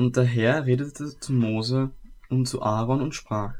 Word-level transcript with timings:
Und 0.00 0.16
der 0.16 0.24
Herr 0.24 0.64
redete 0.64 1.20
zu 1.20 1.30
Mose 1.34 1.90
und 2.30 2.46
zu 2.46 2.62
Aaron 2.62 3.02
und 3.02 3.14
sprach: 3.14 3.52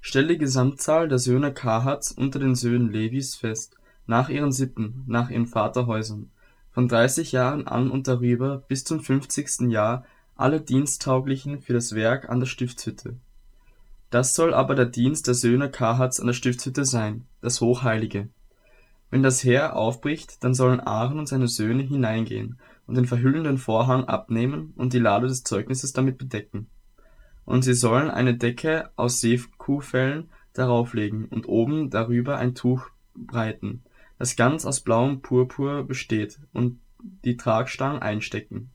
Stell 0.00 0.28
die 0.28 0.38
Gesamtzahl 0.38 1.08
der 1.08 1.18
Söhne 1.18 1.52
Kahats 1.52 2.12
unter 2.12 2.38
den 2.38 2.54
Söhnen 2.54 2.92
Levis 2.92 3.34
fest, 3.34 3.74
nach 4.06 4.28
ihren 4.28 4.52
Sippen, 4.52 5.02
nach 5.08 5.28
ihren 5.28 5.48
Vaterhäusern, 5.48 6.30
von 6.70 6.86
dreißig 6.86 7.32
Jahren 7.32 7.66
an 7.66 7.90
und 7.90 8.06
darüber 8.06 8.58
bis 8.68 8.84
zum 8.84 9.00
fünfzigsten 9.00 9.70
Jahr 9.72 10.04
alle 10.36 10.60
Diensttauglichen 10.60 11.60
für 11.60 11.72
das 11.72 11.96
Werk 11.96 12.28
an 12.28 12.38
der 12.38 12.46
Stiftshütte. 12.46 13.16
Das 14.10 14.36
soll 14.36 14.54
aber 14.54 14.76
der 14.76 14.86
Dienst 14.86 15.26
der 15.26 15.34
Söhne 15.34 15.68
Kahats 15.68 16.20
an 16.20 16.28
der 16.28 16.34
Stiftshütte 16.34 16.84
sein, 16.84 17.24
das 17.40 17.60
Hochheilige. 17.60 18.28
Wenn 19.10 19.24
das 19.24 19.42
Heer 19.42 19.74
aufbricht, 19.74 20.44
dann 20.44 20.54
sollen 20.54 20.78
Aaron 20.78 21.18
und 21.18 21.26
seine 21.26 21.48
Söhne 21.48 21.82
hineingehen 21.82 22.60
und 22.90 22.96
den 22.96 23.06
verhüllenden 23.06 23.56
Vorhang 23.56 24.06
abnehmen 24.06 24.72
und 24.74 24.92
die 24.92 24.98
Lade 24.98 25.28
des 25.28 25.44
Zeugnisses 25.44 25.92
damit 25.92 26.18
bedecken. 26.18 26.66
Und 27.44 27.62
sie 27.62 27.74
sollen 27.74 28.10
eine 28.10 28.36
Decke 28.36 28.90
aus 28.96 29.20
Seekuhfellen 29.20 30.28
darauf 30.54 30.92
legen 30.92 31.26
und 31.26 31.48
oben 31.48 31.90
darüber 31.90 32.38
ein 32.38 32.56
Tuch 32.56 32.88
breiten, 33.14 33.84
das 34.18 34.34
ganz 34.34 34.66
aus 34.66 34.80
blauem 34.80 35.22
Purpur 35.22 35.84
besteht, 35.84 36.40
und 36.52 36.80
die 37.24 37.36
Tragstangen 37.36 38.02
einstecken. 38.02 38.70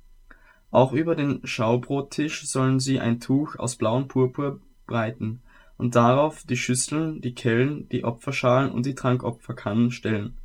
Auch 0.71 0.93
über 0.93 1.15
den 1.15 1.45
Schaubrottisch 1.45 2.47
sollen 2.47 2.79
sie 2.79 3.01
ein 3.01 3.19
Tuch 3.19 3.57
aus 3.57 3.75
blauem 3.75 4.07
Purpur 4.07 4.61
breiten 4.87 5.41
und 5.75 5.95
darauf 5.95 6.45
die 6.45 6.55
Schüsseln, 6.55 7.19
die 7.19 7.35
Kellen, 7.35 7.89
die 7.89 8.05
Opferschalen 8.05 8.71
und 8.71 8.85
die 8.85 8.95
Trankopferkannen 8.95 9.91
stellen. 9.91 10.37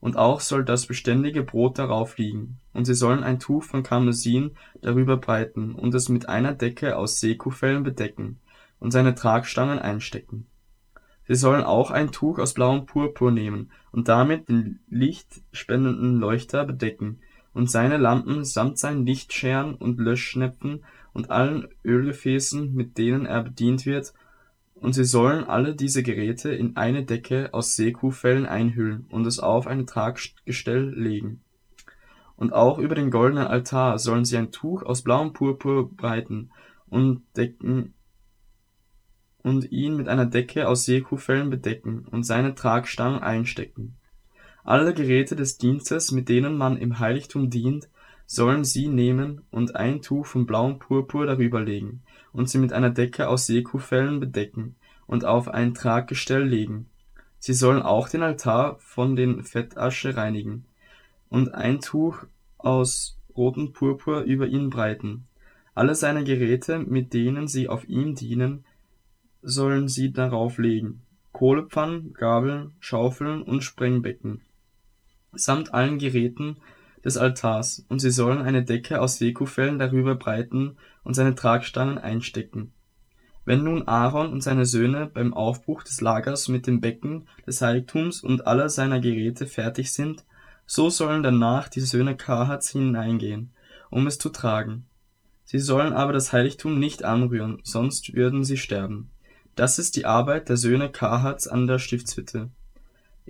Und 0.00 0.16
auch 0.16 0.40
soll 0.40 0.64
das 0.64 0.86
beständige 0.86 1.42
Brot 1.42 1.78
darauf 1.78 2.16
liegen. 2.16 2.58
Und 2.72 2.86
sie 2.86 2.94
sollen 2.94 3.22
ein 3.22 3.38
Tuch 3.38 3.64
von 3.64 3.82
Karmesin 3.82 4.52
darüber 4.80 5.18
breiten 5.18 5.74
und 5.74 5.94
es 5.94 6.08
mit 6.08 6.28
einer 6.28 6.54
Decke 6.54 6.96
aus 6.96 7.20
Seekuhfellen 7.20 7.82
bedecken 7.82 8.38
und 8.78 8.92
seine 8.92 9.14
Tragstangen 9.14 9.78
einstecken. 9.78 10.46
Sie 11.28 11.34
sollen 11.36 11.62
auch 11.62 11.90
ein 11.90 12.10
Tuch 12.10 12.38
aus 12.38 12.54
blauem 12.54 12.86
Purpur 12.86 13.30
nehmen 13.30 13.70
und 13.92 14.08
damit 14.08 14.48
den 14.48 14.80
lichtspendenden 14.88 16.16
Leuchter 16.16 16.64
bedecken 16.64 17.20
und 17.52 17.70
seine 17.70 17.98
Lampen 17.98 18.44
samt 18.44 18.78
seinen 18.78 19.06
Lichtscheren 19.06 19.74
und 19.74 19.98
Löschschnepfen 19.98 20.84
und 21.12 21.30
allen 21.30 21.68
Ölgefäßen, 21.84 22.74
mit 22.74 22.98
denen 22.98 23.26
er 23.26 23.42
bedient 23.42 23.86
wird, 23.86 24.12
und 24.80 24.94
sie 24.94 25.04
sollen 25.04 25.44
alle 25.44 25.74
diese 25.74 26.02
Geräte 26.02 26.50
in 26.50 26.76
eine 26.76 27.04
Decke 27.04 27.52
aus 27.52 27.76
Seekuhfellen 27.76 28.46
einhüllen 28.46 29.06
und 29.10 29.26
es 29.26 29.38
auf 29.38 29.66
ein 29.66 29.86
Traggestell 29.86 30.94
legen. 30.94 31.42
Und 32.36 32.54
auch 32.54 32.78
über 32.78 32.94
den 32.94 33.10
goldenen 33.10 33.46
Altar 33.46 33.98
sollen 33.98 34.24
sie 34.24 34.38
ein 34.38 34.50
Tuch 34.50 34.82
aus 34.82 35.02
blauem 35.02 35.34
Purpur 35.34 35.94
breiten 35.94 36.50
und 36.88 37.22
decken 37.36 37.92
und 39.42 39.70
ihn 39.70 39.96
mit 39.96 40.08
einer 40.08 40.26
Decke 40.26 40.66
aus 40.66 40.84
Seekuhfellen 40.84 41.50
bedecken 41.50 42.06
und 42.10 42.24
seine 42.24 42.54
Tragstangen 42.54 43.20
einstecken. 43.20 43.96
Alle 44.64 44.94
Geräte 44.94 45.36
des 45.36 45.58
Dienstes, 45.58 46.12
mit 46.12 46.28
denen 46.28 46.56
man 46.56 46.76
im 46.76 46.98
Heiligtum 46.98 47.50
dient, 47.50 47.88
sollen 48.32 48.62
sie 48.62 48.86
nehmen 48.86 49.40
und 49.50 49.74
ein 49.74 50.02
Tuch 50.02 50.24
von 50.24 50.46
blauem 50.46 50.78
Purpur 50.78 51.26
darüber 51.26 51.60
legen 51.60 52.02
und 52.32 52.48
sie 52.48 52.58
mit 52.58 52.72
einer 52.72 52.90
Decke 52.90 53.28
aus 53.28 53.46
Seekuhfellen 53.46 54.20
bedecken 54.20 54.76
und 55.08 55.24
auf 55.24 55.48
ein 55.48 55.74
Traggestell 55.74 56.44
legen. 56.44 56.86
Sie 57.40 57.54
sollen 57.54 57.82
auch 57.82 58.08
den 58.08 58.22
Altar 58.22 58.76
von 58.78 59.16
den 59.16 59.42
Fettasche 59.42 60.16
reinigen 60.16 60.64
und 61.28 61.54
ein 61.54 61.80
Tuch 61.80 62.22
aus 62.56 63.18
rotem 63.36 63.72
Purpur 63.72 64.20
über 64.20 64.46
ihn 64.46 64.70
breiten. 64.70 65.24
Alle 65.74 65.96
seine 65.96 66.22
Geräte, 66.22 66.78
mit 66.78 67.12
denen 67.12 67.48
sie 67.48 67.68
auf 67.68 67.88
ihm 67.88 68.14
dienen, 68.14 68.64
sollen 69.42 69.88
sie 69.88 70.12
darauf 70.12 70.58
legen. 70.58 71.02
Kohlepfannen, 71.32 72.14
Gabeln, 72.14 72.74
Schaufeln 72.78 73.42
und 73.42 73.64
Sprengbecken, 73.64 74.40
samt 75.32 75.74
allen 75.74 75.98
Geräten 75.98 76.58
des 77.04 77.16
Altars, 77.16 77.84
und 77.88 77.98
sie 78.00 78.10
sollen 78.10 78.42
eine 78.42 78.64
Decke 78.64 79.00
aus 79.00 79.18
Seekuhfellen 79.18 79.78
darüber 79.78 80.14
breiten 80.14 80.76
und 81.04 81.14
seine 81.14 81.34
Tragstangen 81.34 81.98
einstecken. 81.98 82.72
Wenn 83.44 83.64
nun 83.64 83.88
Aaron 83.88 84.32
und 84.32 84.42
seine 84.42 84.66
Söhne 84.66 85.06
beim 85.06 85.34
Aufbruch 85.34 85.82
des 85.82 86.00
Lagers 86.00 86.48
mit 86.48 86.66
dem 86.66 86.80
Becken 86.80 87.26
des 87.46 87.62
Heiligtums 87.62 88.22
und 88.22 88.46
aller 88.46 88.68
seiner 88.68 89.00
Geräte 89.00 89.46
fertig 89.46 89.92
sind, 89.92 90.24
so 90.66 90.90
sollen 90.90 91.22
danach 91.22 91.68
die 91.68 91.80
Söhne 91.80 92.16
Kahats 92.16 92.70
hineingehen, 92.70 93.52
um 93.90 94.06
es 94.06 94.18
zu 94.18 94.28
tragen. 94.28 94.86
Sie 95.44 95.58
sollen 95.58 95.92
aber 95.92 96.12
das 96.12 96.32
Heiligtum 96.32 96.78
nicht 96.78 97.02
anrühren, 97.02 97.58
sonst 97.64 98.14
würden 98.14 98.44
sie 98.44 98.56
sterben. 98.56 99.10
Das 99.56 99.80
ist 99.80 99.96
die 99.96 100.06
Arbeit 100.06 100.48
der 100.48 100.56
Söhne 100.56 100.90
Kahats 100.90 101.48
an 101.48 101.66
der 101.66 101.80
Stiftshütte. 101.80 102.50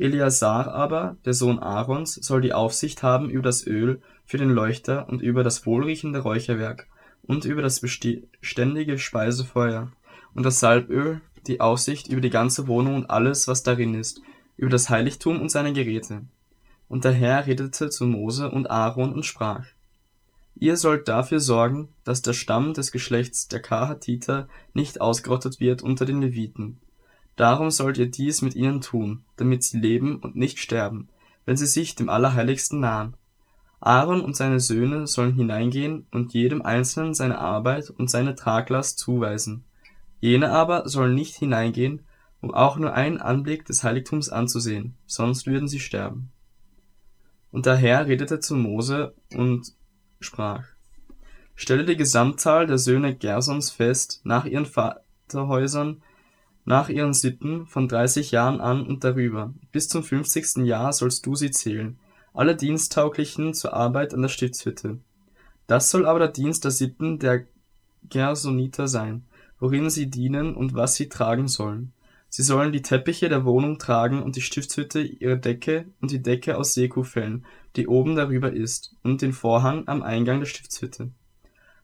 Eleazar 0.00 0.69
aber, 0.69 1.16
der 1.27 1.34
Sohn 1.34 1.59
Aarons, 1.59 2.15
soll 2.15 2.41
die 2.41 2.55
Aufsicht 2.55 3.03
haben 3.03 3.28
über 3.28 3.43
das 3.43 3.66
Öl 3.66 4.00
für 4.25 4.38
den 4.38 4.50
Leuchter 4.50 5.09
und 5.09 5.21
über 5.21 5.44
das 5.44 5.66
wohlriechende 5.66 6.21
Räucherwerk 6.21 6.87
und 7.22 7.44
über 7.44 7.61
das 7.61 7.81
beständige 7.81 8.99
Speisefeuer 8.99 9.93
und 10.34 10.44
das 10.44 10.59
Salböl, 10.59 11.21
die 11.47 11.61
Aufsicht 11.61 12.09
über 12.09 12.21
die 12.21 12.31
ganze 12.31 12.66
Wohnung 12.66 12.94
und 12.94 13.11
alles, 13.11 13.47
was 13.47 13.62
darin 13.62 13.94
ist, 13.94 14.22
über 14.56 14.71
das 14.71 14.88
Heiligtum 14.88 15.41
und 15.41 15.50
seine 15.50 15.72
Geräte. 15.72 16.22
Und 16.88 17.05
der 17.05 17.12
Herr 17.12 17.47
redete 17.47 17.91
zu 17.91 18.06
Mose 18.06 18.50
und 18.50 18.71
Aaron 18.71 19.12
und 19.12 19.27
sprach, 19.27 19.67
Ihr 20.55 20.77
sollt 20.77 21.09
dafür 21.09 21.41
sorgen, 21.41 21.88
dass 22.05 22.22
der 22.22 22.32
Stamm 22.32 22.75
des 22.75 22.91
Geschlechts 22.91 23.49
der 23.49 23.61
Kahatiter 23.61 24.49
nicht 24.75 25.00
ausgerottet 25.00 25.61
wird 25.61 25.82
unter 25.82 26.05
den 26.05 26.21
Leviten. 26.21 26.81
Darum 27.36 27.70
sollt 27.70 27.98
ihr 27.98 28.10
dies 28.10 28.42
mit 28.42 28.54
ihnen 28.54 28.80
tun, 28.80 29.24
damit 29.36 29.62
sie 29.62 29.78
leben 29.78 30.16
und 30.16 30.36
nicht 30.36 30.58
sterben, 30.58 31.08
wenn 31.46 31.56
sie 31.56 31.66
sich 31.66 31.94
dem 31.94 32.08
Allerheiligsten 32.08 32.80
nahen. 32.80 33.14
Aaron 33.80 34.20
und 34.20 34.36
seine 34.36 34.60
Söhne 34.60 35.06
sollen 35.06 35.34
hineingehen 35.34 36.06
und 36.10 36.34
jedem 36.34 36.60
Einzelnen 36.60 37.14
seine 37.14 37.38
Arbeit 37.38 37.88
und 37.88 38.10
seine 38.10 38.34
Traglast 38.34 38.98
zuweisen. 38.98 39.64
Jene 40.20 40.52
aber 40.52 40.86
sollen 40.86 41.14
nicht 41.14 41.34
hineingehen, 41.36 42.02
um 42.42 42.52
auch 42.52 42.76
nur 42.76 42.92
einen 42.92 43.19
Anblick 43.19 43.64
des 43.64 43.82
Heiligtums 43.82 44.28
anzusehen, 44.28 44.96
sonst 45.06 45.46
würden 45.46 45.69
sie 45.69 45.80
sterben. 45.80 46.30
Und 47.50 47.66
der 47.66 47.76
Herr 47.76 48.06
redete 48.06 48.38
zu 48.40 48.54
Mose 48.54 49.14
und 49.34 49.72
sprach, 50.20 50.64
Stelle 51.54 51.84
die 51.84 51.96
Gesamtzahl 51.96 52.66
der 52.66 52.78
Söhne 52.78 53.14
Gersons 53.14 53.70
fest, 53.70 54.20
nach 54.24 54.46
ihren 54.46 54.64
Vaterhäusern, 54.64 56.02
nach 56.70 56.88
ihren 56.88 57.14
Sitten, 57.14 57.66
von 57.66 57.88
dreißig 57.88 58.31
Jahren 58.31 58.60
an 58.60 58.86
und 58.86 59.03
darüber. 59.03 59.53
Bis 59.72 59.88
zum 59.88 60.04
fünfzigsten 60.04 60.64
Jahr 60.64 60.92
sollst 60.92 61.26
du 61.26 61.34
sie 61.34 61.50
zählen, 61.50 61.98
alle 62.32 62.54
Diensttauglichen 62.54 63.54
zur 63.54 63.75
Arbeit 63.75 64.14
an 64.14 64.22
der 64.22 64.28
Stiftshütte. 64.28 64.98
Das 65.66 65.91
soll 65.91 66.06
aber 66.06 66.20
der 66.20 66.28
Dienst 66.28 66.62
der 66.62 66.70
Sitten 66.70 67.19
der 67.19 67.44
Gersoniter 68.08 68.86
sein, 68.86 69.25
worin 69.58 69.91
sie 69.91 70.08
dienen 70.08 70.54
und 70.54 70.75
was 70.75 70.94
sie 70.94 71.08
tragen 71.08 71.48
sollen. 71.48 71.92
Sie 72.28 72.44
sollen 72.44 72.70
die 72.72 72.82
Teppiche 72.82 73.28
der 73.28 73.44
Wohnung 73.44 73.81
tragen 73.81 74.22
und 74.22 74.37
die 74.37 74.41
Stiftshütte 74.41 75.00
ihre 75.00 75.38
Decke 75.38 75.87
und 76.00 76.12
die 76.12 76.22
Decke 76.22 76.56
aus 76.56 76.75
Seekuhfellen, 76.75 77.44
die 77.75 77.88
oben 77.88 78.14
darüber 78.14 78.52
ist, 78.52 78.94
und 79.02 79.22
den 79.22 79.32
Vorhang 79.32 79.88
am 79.88 80.04
Eingang 80.04 80.38
der 80.38 80.47
Stiftshütte. 80.47 81.10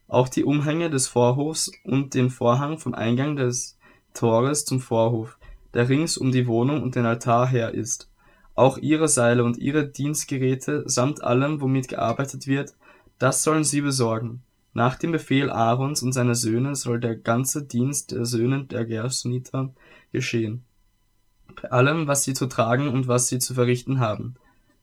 Auch 0.07 0.29
die 0.29 0.45
Umhänge 0.45 0.91
des 0.91 1.09
Vorhofs 1.09 1.73
und 1.83 2.15
den 2.15 2.31
Vorhang 2.31 2.79
vom 2.79 2.95
Eingang 2.95 3.35
des 3.35 3.76
Tores 4.17 4.65
zum 4.65 4.81
Vorhof, 4.81 5.39
der 5.75 5.89
rings 5.89 6.17
um 6.17 6.33
die 6.33 6.47
Wohnung 6.47 6.83
und 6.83 6.95
den 6.95 7.07
Altar 7.07 7.47
her 7.47 7.75
ist. 7.75 8.11
Auch 8.55 8.79
ihre 8.79 9.09
Seile 9.09 9.45
und 9.45 9.59
ihre 9.59 9.87
Dienstgeräte 9.87 10.85
samt 10.87 11.23
allem, 11.23 11.61
womit 11.61 11.89
gearbeitet 11.89 12.47
wird, 12.47 12.75
das 13.19 13.43
sollen 13.43 13.65
sie 13.65 13.83
besorgen. 13.83 14.43
Nach 14.73 14.97
dem 14.97 15.13
Befehl 15.13 15.51
Aarons 15.51 16.03
und 16.03 16.13
seiner 16.13 16.35
Söhne 16.35 16.75
soll 16.75 17.01
der 17.01 17.17
ganze 17.17 17.65
Dienst 17.65 18.13
der 18.13 18.27
Söhne 18.27 18.65
der 18.65 18.85
Gersoniter 18.85 19.73
geschehen. 20.13 20.65
Bei 21.63 21.71
allem, 21.71 22.07
was 22.07 22.25
sie 22.25 22.35
zu 22.35 22.47
tragen 22.47 22.89
und 22.89 23.09
was 23.09 23.29
sie 23.29 23.39
zu 23.39 23.55
verrichten 23.55 24.01
haben. 24.01 24.35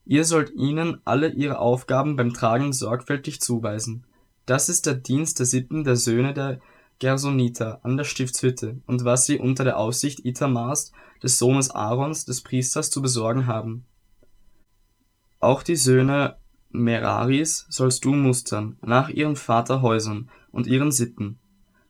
Ihr 0.05 0.25
sollt 0.25 0.51
ihnen 0.51 0.99
alle 1.05 1.29
ihre 1.29 1.59
Aufgaben 1.59 2.15
beim 2.15 2.33
Tragen 2.33 2.73
sorgfältig 2.73 3.39
zuweisen. 3.39 4.03
Das 4.45 4.67
ist 4.67 4.85
der 4.85 4.95
Dienst 4.95 5.39
der 5.39 5.45
Sitten 5.45 5.83
der 5.83 5.95
Söhne 5.95 6.33
der 6.33 6.59
Gersoniter 6.99 7.79
an 7.83 7.97
der 7.97 8.03
Stiftshütte 8.03 8.81
und 8.85 9.03
was 9.03 9.25
sie 9.25 9.39
unter 9.39 9.63
der 9.63 9.77
Aufsicht 9.77 10.25
Itamars, 10.25 10.91
des 11.21 11.39
Sohnes 11.39 11.71
Aarons, 11.71 12.25
des 12.25 12.41
Priesters, 12.41 12.89
zu 12.89 13.01
besorgen 13.01 13.47
haben. 13.47 13.85
Auch 15.39 15.63
die 15.63 15.75
Söhne 15.75 16.37
Meraris 16.69 17.65
sollst 17.69 18.03
du 18.05 18.13
mustern, 18.13 18.77
nach 18.81 19.09
ihren 19.09 19.35
Vaterhäusern 19.35 20.29
und 20.51 20.67
ihren 20.67 20.91
Sitten, 20.91 21.37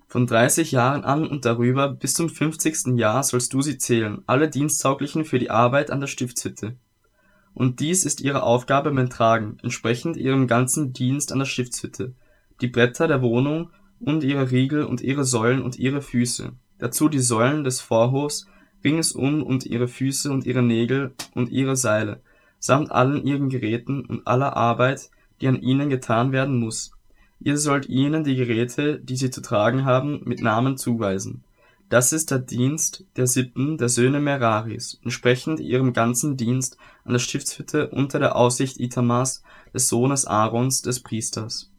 von 0.08 0.28
dreißig 0.28 0.72
Jahren 0.72 1.04
an 1.04 1.26
und 1.26 1.46
darüber 1.46 1.90
bis 1.90 2.14
zum 2.14 2.30
fünfzigsten 2.30 2.98
Jahr 2.98 3.24
sollst 3.24 3.54
du 3.54 3.64
sie 3.64 3.80
zählen, 3.80 4.22
alle 4.28 4.48
Diensttauglichen 4.48 5.26
für 5.26 5.40
die 5.40 5.50
Arbeit 5.50 5.90
an 5.90 6.02
der 6.02 6.08
Stiftshütte. 6.08 6.76
Und 7.56 7.80
dies 7.80 8.06
ist 8.06 8.22
ihre 8.22 8.44
Aufgabe 8.44 8.92
beim 8.92 9.10
Tragen, 9.10 9.58
entsprechend 9.64 10.18
ihrem 10.18 10.46
ganzen 10.46 10.94
Dienst 10.94 11.32
an 11.32 11.40
der 11.40 11.46
Stiftshütte, 11.46 12.14
die 12.62 12.68
Bretter 12.68 13.08
der 13.08 13.22
Wohnung 13.24 13.72
und 14.06 14.24
ihre 14.24 14.52
Riegel 14.52 14.84
und 14.84 15.02
ihre 15.02 15.24
Säulen 15.24 15.62
und 15.62 15.80
ihre 15.80 16.02
Füße, 16.02 16.52
dazu 16.78 17.10
die 17.10 17.20
Säulen 17.20 17.64
des 17.64 17.82
Vorhofs 17.82 18.48
ringsum 18.84 19.44
und 19.44 19.66
ihre 19.66 19.88
Füße 19.88 20.32
und 20.32 20.46
ihre 20.46 20.62
Nägel 20.62 21.14
und 21.34 21.50
ihre 21.50 21.76
Seile, 21.76 22.22
samt 22.60 22.92
allen 22.92 23.26
ihren 23.26 23.50
Geräten 23.50 24.06
und 24.06 24.28
aller 24.28 24.56
Arbeit, 24.56 25.10
die 25.42 25.48
an 25.48 25.62
ihnen 25.62 25.90
getan 25.90 26.32
werden 26.32 26.60
muss. 26.60 26.92
Ihr 27.40 27.58
sollt 27.58 27.90
ihnen 27.90 28.24
die 28.24 28.36
Geräte, 28.36 29.00
die 29.00 29.18
sie 29.18 29.30
zu 29.30 29.42
tragen 29.42 29.86
haben, 29.86 30.22
mit 30.24 30.42
Namen 30.42 30.78
zuweisen. 30.78 31.44
Das 31.90 32.14
ist 32.14 32.32
der 32.32 32.40
Dienst 32.40 33.06
der 33.18 33.28
Sippen 33.28 33.78
der 33.78 33.90
Söhne 33.90 34.20
Meraris, 34.20 35.00
entsprechend 35.04 35.60
ihrem 35.60 35.94
ganzen 35.94 36.38
Dienst 36.38 36.78
an 37.04 37.12
der 37.12 37.20
Stiftshütte 37.20 37.90
unter 37.90 38.20
der 38.20 38.36
Aufsicht 38.36 38.80
Itamars, 38.80 39.44
des 39.74 39.90
Sohnes 39.90 40.26
Aarons, 40.26 40.82
des 40.82 41.02
Priesters. 41.02 41.73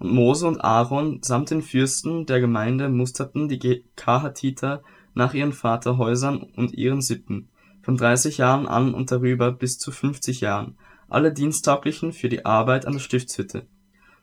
Und 0.00 0.14
Mose 0.14 0.48
und 0.48 0.64
Aaron 0.64 1.22
samt 1.22 1.50
den 1.50 1.60
Fürsten 1.60 2.24
der 2.24 2.40
Gemeinde 2.40 2.88
musterten 2.88 3.50
die 3.50 3.84
Kahatiter 3.96 4.82
nach 5.12 5.34
ihren 5.34 5.52
Vaterhäusern 5.52 6.38
und 6.38 6.72
ihren 6.72 7.02
Sippen, 7.02 7.50
von 7.82 7.98
dreißig 7.98 8.38
Jahren 8.38 8.66
an 8.66 8.94
und 8.94 9.12
darüber 9.12 9.52
bis 9.52 9.78
zu 9.78 9.92
fünfzig 9.92 10.40
Jahren, 10.40 10.78
alle 11.10 11.34
Diensttauglichen 11.34 12.12
für 12.12 12.30
die 12.30 12.46
Arbeit 12.46 12.86
an 12.86 12.94
der 12.94 13.00
Stiftshütte. 13.00 13.66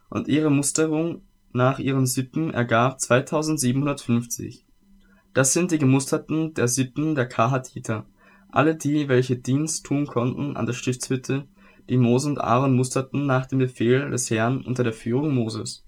Und 0.10 0.28
ihre 0.28 0.50
Musterung 0.50 1.22
nach 1.54 1.78
ihren 1.78 2.08
Sippen 2.08 2.52
ergab 2.52 3.00
2750. 3.00 4.66
Das 5.36 5.54
sind 5.54 5.70
die 5.70 5.78
Gemusterten 5.78 6.56
der 6.56 6.68
Sippen 6.70 7.14
der 7.14 7.28
Kahatiter, 7.28 8.08
alle 8.50 8.76
die, 8.76 9.10
welche 9.10 9.36
Dienst 9.36 9.86
tun 9.86 10.08
konnten 10.08 10.58
an 10.58 10.66
der 10.66 10.74
Stiftshütte, 10.74 11.48
die 11.90 11.98
Mose 11.98 12.30
und 12.30 12.40
Aaron 12.40 12.76
musterten 12.76 13.26
nach 13.26 13.46
dem 13.46 13.60
Befehl 13.60 14.10
des 14.10 14.30
Herrn 14.30 14.62
unter 14.62 14.84
der 14.84 14.94
Führung 14.94 15.34
Moses. 15.34 15.86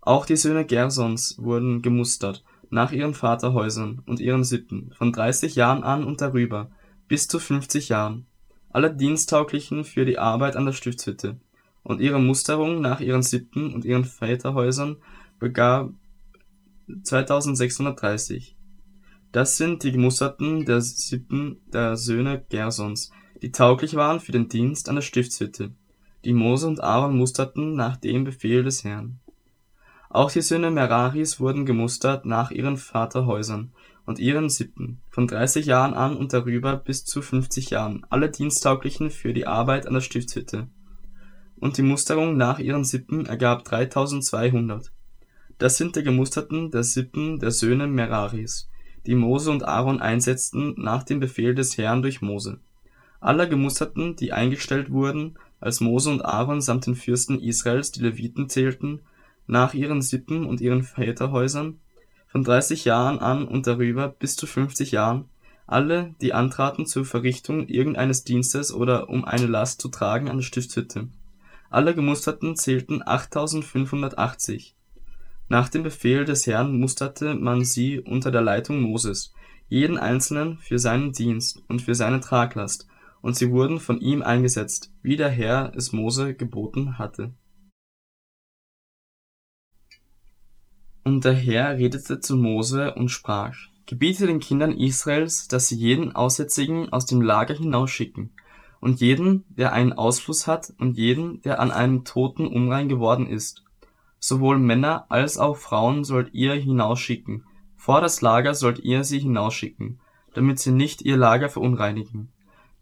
Auch 0.00 0.24
die 0.24 0.36
Söhne 0.36 0.64
Gersons 0.64 1.36
wurden 1.38 1.82
gemustert 1.82 2.42
nach 2.70 2.92
ihren 2.92 3.14
Vaterhäusern 3.14 4.02
und 4.06 4.20
ihren 4.20 4.44
Sippen, 4.44 4.92
von 4.96 5.12
dreißig 5.12 5.56
Jahren 5.56 5.82
an 5.82 6.04
und 6.04 6.20
darüber, 6.20 6.70
bis 7.08 7.28
zu 7.28 7.38
fünfzig 7.38 7.88
Jahren, 7.88 8.26
alle 8.70 8.94
Diensttauglichen 8.94 9.84
für 9.84 10.04
die 10.04 10.18
Arbeit 10.18 10.56
an 10.56 10.64
der 10.64 10.72
Stiftshütte, 10.72 11.38
und 11.82 12.00
ihre 12.00 12.20
Musterung 12.20 12.80
nach 12.80 13.00
ihren 13.00 13.22
Sippen 13.22 13.74
und 13.74 13.84
ihren 13.84 14.04
Väterhäusern 14.04 14.96
begab 15.38 15.90
2630. 17.02 18.56
Das 19.32 19.56
sind 19.56 19.82
die 19.82 19.92
Gemusterten 19.92 20.64
der 20.64 20.80
Sippen 20.80 21.60
der 21.72 21.96
Söhne 21.96 22.44
Gersons, 22.48 23.10
die 23.42 23.52
tauglich 23.52 23.94
waren 23.94 24.20
für 24.20 24.32
den 24.32 24.48
Dienst 24.48 24.88
an 24.88 24.96
der 24.96 25.02
Stiftshütte, 25.02 25.72
die 26.24 26.32
Mose 26.32 26.66
und 26.68 26.82
Aaron 26.82 27.16
musterten 27.16 27.74
nach 27.74 27.96
dem 27.96 28.24
Befehl 28.24 28.62
des 28.62 28.84
Herrn 28.84 29.20
auch 30.12 30.32
die 30.32 30.42
Söhne 30.42 30.72
Meraris 30.72 31.38
wurden 31.38 31.64
gemustert 31.64 32.26
nach 32.26 32.50
ihren 32.50 32.76
Vaterhäusern 32.76 33.72
und 34.06 34.18
ihren 34.18 34.50
Sippen, 34.50 35.00
von 35.08 35.28
dreißig 35.28 35.66
Jahren 35.66 35.94
an 35.94 36.16
und 36.16 36.32
darüber 36.32 36.76
bis 36.76 37.04
zu 37.04 37.22
fünfzig 37.22 37.70
Jahren, 37.70 38.04
alle 38.10 38.28
Diensttauglichen 38.28 39.10
für 39.10 39.32
die 39.32 39.46
Arbeit 39.46 39.86
an 39.86 39.94
der 39.94 40.00
Stiftshütte. 40.00 40.66
Und 41.60 41.78
die 41.78 41.82
Musterung 41.82 42.36
nach 42.36 42.58
ihren 42.58 42.82
Sippen 42.82 43.24
ergab 43.26 43.64
3200. 43.64 44.90
Das 45.58 45.76
sind 45.76 45.94
die 45.94 46.02
Gemusterten 46.02 46.72
der 46.72 46.82
Sippen 46.82 47.38
der 47.38 47.52
Söhne 47.52 47.86
Meraris, 47.86 48.68
die 49.06 49.14
Mose 49.14 49.52
und 49.52 49.62
Aaron 49.62 50.00
einsetzten 50.00 50.74
nach 50.76 51.04
dem 51.04 51.20
Befehl 51.20 51.54
des 51.54 51.78
Herrn 51.78 52.02
durch 52.02 52.20
Mose. 52.20 52.58
Alle 53.20 53.48
Gemusterten, 53.48 54.16
die 54.16 54.32
eingestellt 54.32 54.90
wurden, 54.90 55.38
als 55.60 55.80
Mose 55.80 56.10
und 56.10 56.24
Aaron 56.24 56.62
samt 56.62 56.86
den 56.86 56.94
Fürsten 56.94 57.38
Israels 57.38 57.92
die 57.92 58.00
Leviten 58.00 58.48
zählten 58.48 59.00
nach 59.46 59.74
ihren 59.74 60.00
Sippen 60.00 60.46
und 60.46 60.60
ihren 60.60 60.82
Väterhäusern, 60.82 61.80
von 62.28 62.44
dreißig 62.44 62.84
Jahren 62.84 63.18
an 63.18 63.46
und 63.46 63.66
darüber 63.66 64.08
bis 64.08 64.36
zu 64.36 64.46
fünfzig 64.46 64.92
Jahren, 64.92 65.26
alle, 65.66 66.14
die 66.20 66.32
antraten 66.32 66.86
zur 66.86 67.04
Verrichtung 67.04 67.68
irgendeines 67.68 68.24
Dienstes 68.24 68.72
oder 68.72 69.08
um 69.08 69.24
eine 69.24 69.46
Last 69.46 69.80
zu 69.80 69.88
tragen 69.88 70.28
an 70.28 70.38
der 70.38 70.44
Stiftshütte. 70.44 71.08
Alle 71.68 71.94
Gemusterten 71.94 72.56
zählten 72.56 73.02
8580. 73.04 74.74
Nach 75.48 75.68
dem 75.68 75.84
Befehl 75.84 76.24
des 76.24 76.46
Herrn 76.46 76.78
musterte 76.78 77.34
man 77.34 77.64
sie 77.64 78.00
unter 78.00 78.32
der 78.32 78.40
Leitung 78.40 78.80
Moses, 78.80 79.32
jeden 79.68 79.98
einzelnen 79.98 80.58
für 80.58 80.80
seinen 80.80 81.12
Dienst 81.12 81.62
und 81.68 81.82
für 81.82 81.94
seine 81.94 82.20
Traglast, 82.20 82.88
und 83.22 83.36
sie 83.36 83.50
wurden 83.50 83.78
von 83.78 84.00
ihm 84.00 84.22
eingesetzt, 84.22 84.92
wie 85.02 85.16
der 85.16 85.30
Herr 85.30 85.72
es 85.74 85.92
Mose 85.92 86.34
geboten 86.34 86.98
hatte 86.98 87.34
Und 91.02 91.24
der 91.24 91.32
Herr 91.32 91.76
redete 91.76 92.20
zu 92.20 92.36
Mose 92.36 92.94
und 92.94 93.08
sprach: 93.08 93.56
Gebiete 93.86 94.26
den 94.26 94.38
Kindern 94.38 94.72
Israels, 94.72 95.48
dass 95.48 95.68
sie 95.68 95.76
jeden 95.76 96.14
Aussätzigen 96.14 96.92
aus 96.92 97.06
dem 97.06 97.22
Lager 97.22 97.54
hinausschicken, 97.54 98.32
und 98.80 99.00
jeden, 99.00 99.44
der 99.48 99.72
einen 99.72 99.92
Ausfluss 99.92 100.46
hat, 100.46 100.72
und 100.78 100.96
jeden, 100.96 101.42
der 101.42 101.58
an 101.60 101.70
einem 101.70 102.04
Toten 102.04 102.46
unrein 102.46 102.88
geworden 102.88 103.26
ist. 103.26 103.64
Sowohl 104.18 104.58
Männer 104.58 105.06
als 105.08 105.38
auch 105.38 105.56
Frauen 105.56 106.04
sollt 106.04 106.34
ihr 106.34 106.52
hinausschicken, 106.54 107.44
vor 107.76 108.00
das 108.00 108.20
Lager 108.20 108.54
sollt 108.54 108.80
ihr 108.80 109.02
sie 109.02 109.18
hinausschicken, 109.18 110.00
damit 110.34 110.58
sie 110.58 110.72
nicht 110.72 111.02
ihr 111.02 111.16
Lager 111.16 111.48
verunreinigen. 111.48 112.30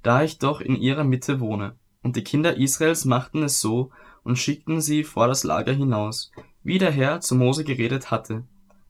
Da 0.03 0.23
ich 0.23 0.39
doch 0.39 0.61
in 0.61 0.77
ihrer 0.77 1.05
Mitte 1.05 1.41
wohne. 1.41 1.77
Und 2.03 2.17
die 2.17 2.25
Kinder 2.25 2.57
Israels 2.57 3.05
machten 3.05 3.43
es 3.43 3.61
so 3.61 3.91
und 4.23 4.39
schickten 4.39 4.81
sie 4.81 5.05
vor 5.05 5.27
das 5.27 5.45
Lager 5.45 5.73
hinaus, 5.73 6.31
wie 6.63 6.79
der 6.79 6.91
Herr 6.91 7.21
zu 7.21 7.35
Mose 7.35 7.65
geredet 7.65 8.11
hatte, 8.11 8.45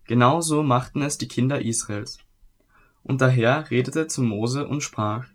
genau 0.05 0.40
so 0.40 0.62
machten 0.62 1.02
es 1.02 1.19
die 1.19 1.28
Kinder 1.28 1.62
Israels. 1.62 2.19
Und 3.02 3.20
der 3.20 3.28
Herr 3.28 3.70
redete 3.70 4.06
zu 4.06 4.22
Mose 4.22 4.66
und 4.66 4.82
sprach, 4.82 5.26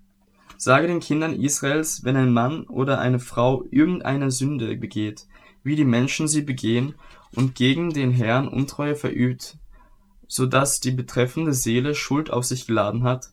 Sage 0.57 0.87
den 0.87 0.99
Kindern 0.99 1.33
Israels, 1.33 2.03
wenn 2.03 2.15
ein 2.15 2.31
Mann 2.31 2.63
oder 2.67 2.99
eine 2.99 3.19
Frau 3.19 3.65
irgendeine 3.71 4.31
Sünde 4.31 4.77
begeht, 4.77 5.27
wie 5.63 5.75
die 5.75 5.85
Menschen 5.85 6.27
sie 6.27 6.41
begehen, 6.41 6.95
und 7.35 7.55
gegen 7.55 7.91
den 7.91 8.11
Herrn 8.11 8.47
Untreue 8.47 8.95
verübt, 8.95 9.57
so 10.27 10.45
dass 10.45 10.79
die 10.79 10.91
betreffende 10.91 11.53
Seele 11.53 11.95
Schuld 11.95 12.29
auf 12.29 12.45
sich 12.45 12.67
geladen 12.67 13.03
hat, 13.03 13.32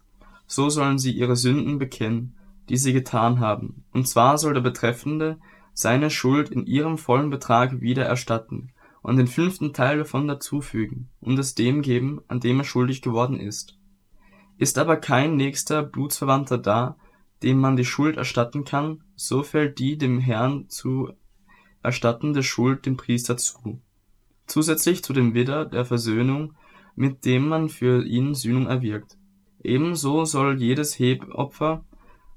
so 0.50 0.68
sollen 0.68 0.98
sie 0.98 1.12
ihre 1.12 1.36
Sünden 1.36 1.78
bekennen, 1.78 2.34
die 2.68 2.76
sie 2.76 2.92
getan 2.92 3.38
haben, 3.38 3.84
und 3.92 4.08
zwar 4.08 4.36
soll 4.36 4.52
der 4.52 4.60
Betreffende 4.60 5.38
seine 5.74 6.10
Schuld 6.10 6.50
in 6.50 6.66
ihrem 6.66 6.98
vollen 6.98 7.30
Betrag 7.30 7.80
wieder 7.80 8.04
erstatten, 8.04 8.72
und 9.00 9.16
den 9.16 9.28
fünften 9.28 9.72
Teil 9.72 9.98
davon 9.98 10.26
dazufügen 10.26 11.08
und 11.20 11.38
es 11.38 11.54
dem 11.54 11.82
geben, 11.82 12.20
an 12.26 12.40
dem 12.40 12.58
er 12.58 12.64
schuldig 12.64 13.00
geworden 13.00 13.38
ist. 13.38 13.78
Ist 14.58 14.76
aber 14.76 14.96
kein 14.96 15.36
nächster 15.36 15.84
Blutsverwandter 15.84 16.58
da, 16.58 16.96
dem 17.44 17.60
man 17.60 17.76
die 17.76 17.84
Schuld 17.84 18.16
erstatten 18.16 18.64
kann, 18.64 19.04
so 19.14 19.44
fällt 19.44 19.78
die 19.78 19.96
dem 19.98 20.18
Herrn 20.18 20.68
zu 20.68 21.12
erstattende 21.80 22.42
Schuld 22.42 22.86
dem 22.86 22.96
Priester 22.96 23.36
zu. 23.36 23.80
Zusätzlich 24.48 25.04
zu 25.04 25.12
dem 25.12 25.32
Widder 25.32 25.64
der 25.64 25.84
Versöhnung, 25.84 26.54
mit 26.96 27.24
dem 27.24 27.46
man 27.46 27.68
für 27.68 28.04
ihn 28.04 28.34
Sühnung 28.34 28.66
erwirkt. 28.66 29.16
Ebenso 29.62 30.24
soll 30.24 30.60
jedes 30.60 30.98
Hebopfer 30.98 31.84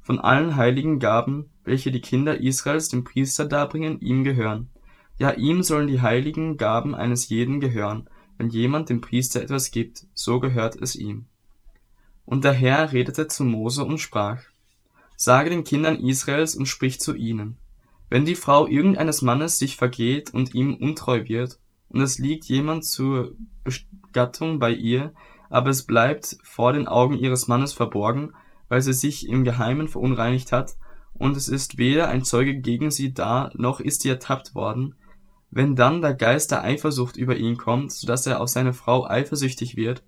von 0.02 0.20
allen 0.20 0.56
heiligen 0.56 1.00
Gaben, 1.00 1.50
welche 1.64 1.92
die 1.92 2.02
Kinder 2.02 2.40
Israels 2.40 2.90
dem 2.90 3.04
Priester 3.04 3.46
darbringen, 3.46 4.00
ihm 4.02 4.24
gehören 4.24 4.70
ja, 5.18 5.32
ihm 5.32 5.64
sollen 5.64 5.88
die 5.88 6.02
heiligen 6.02 6.58
Gaben 6.58 6.96
eines 6.96 7.30
jeden 7.30 7.60
gehören, 7.60 8.10
wenn 8.38 8.50
jemand 8.50 8.90
dem 8.90 9.02
Priester 9.02 9.42
etwas 9.42 9.72
gibt, 9.72 10.08
so 10.14 10.40
gehört 10.40 10.76
es 10.76 10.96
ihm. 10.96 11.26
Und 12.26 12.44
der 12.44 12.54
Herr 12.54 12.92
redete 12.92 13.28
zu 13.28 13.44
Mose 13.44 13.84
und 13.86 14.00
sprach, 14.00 14.42
Sage 15.16 15.50
den 15.50 15.64
Kindern 15.64 16.00
Israels 16.00 16.56
und 16.56 16.66
sprich 16.66 17.00
zu 17.00 17.14
ihnen, 17.14 17.58
wenn 18.10 18.26
die 18.26 18.36
Frau 18.36 18.68
irgendeines 18.68 19.22
Mannes 19.22 19.60
sich 19.60 19.76
vergeht 19.76 20.34
und 20.34 20.54
ihm 20.54 20.76
untreu 20.76 21.28
wird, 21.28 21.60
und 21.90 22.02
es 22.02 22.18
liegt 22.18 22.46
jemand 22.46 22.86
zur 22.86 23.36
Begattung 23.64 24.58
bei 24.58 24.72
ihr, 24.72 25.14
aber 25.54 25.70
es 25.70 25.84
bleibt 25.84 26.38
vor 26.42 26.74
den 26.74 26.88
Augen 26.88 27.14
ihres 27.14 27.48
Mannes 27.48 27.74
verborgen, 27.74 28.34
weil 28.70 28.82
sie 28.82 28.92
sich 28.92 29.30
im 29.30 29.44
Geheimen 29.44 29.88
verunreinigt 29.88 30.52
hat, 30.52 30.78
und 31.14 31.38
es 31.38 31.48
ist 31.48 31.78
weder 31.78 32.08
ein 32.08 32.24
Zeuge 32.24 32.56
gegen 32.56 32.90
sie 32.90 33.14
da, 33.14 33.52
noch 33.54 33.80
ist 33.80 34.02
sie 34.02 34.10
ertappt 34.10 34.56
worden, 34.56 34.96
wenn 35.52 35.76
dann 35.76 36.02
der 36.02 36.16
Geist 36.16 36.50
der 36.50 36.64
Eifersucht 36.64 37.18
über 37.18 37.36
ihn 37.36 37.58
kommt, 37.58 37.92
so 37.92 38.08
dass 38.08 38.26
er 38.26 38.42
auf 38.42 38.50
seine 38.50 38.74
Frau 38.74 39.06
eifersüchtig 39.08 39.76
wird, 39.76 40.04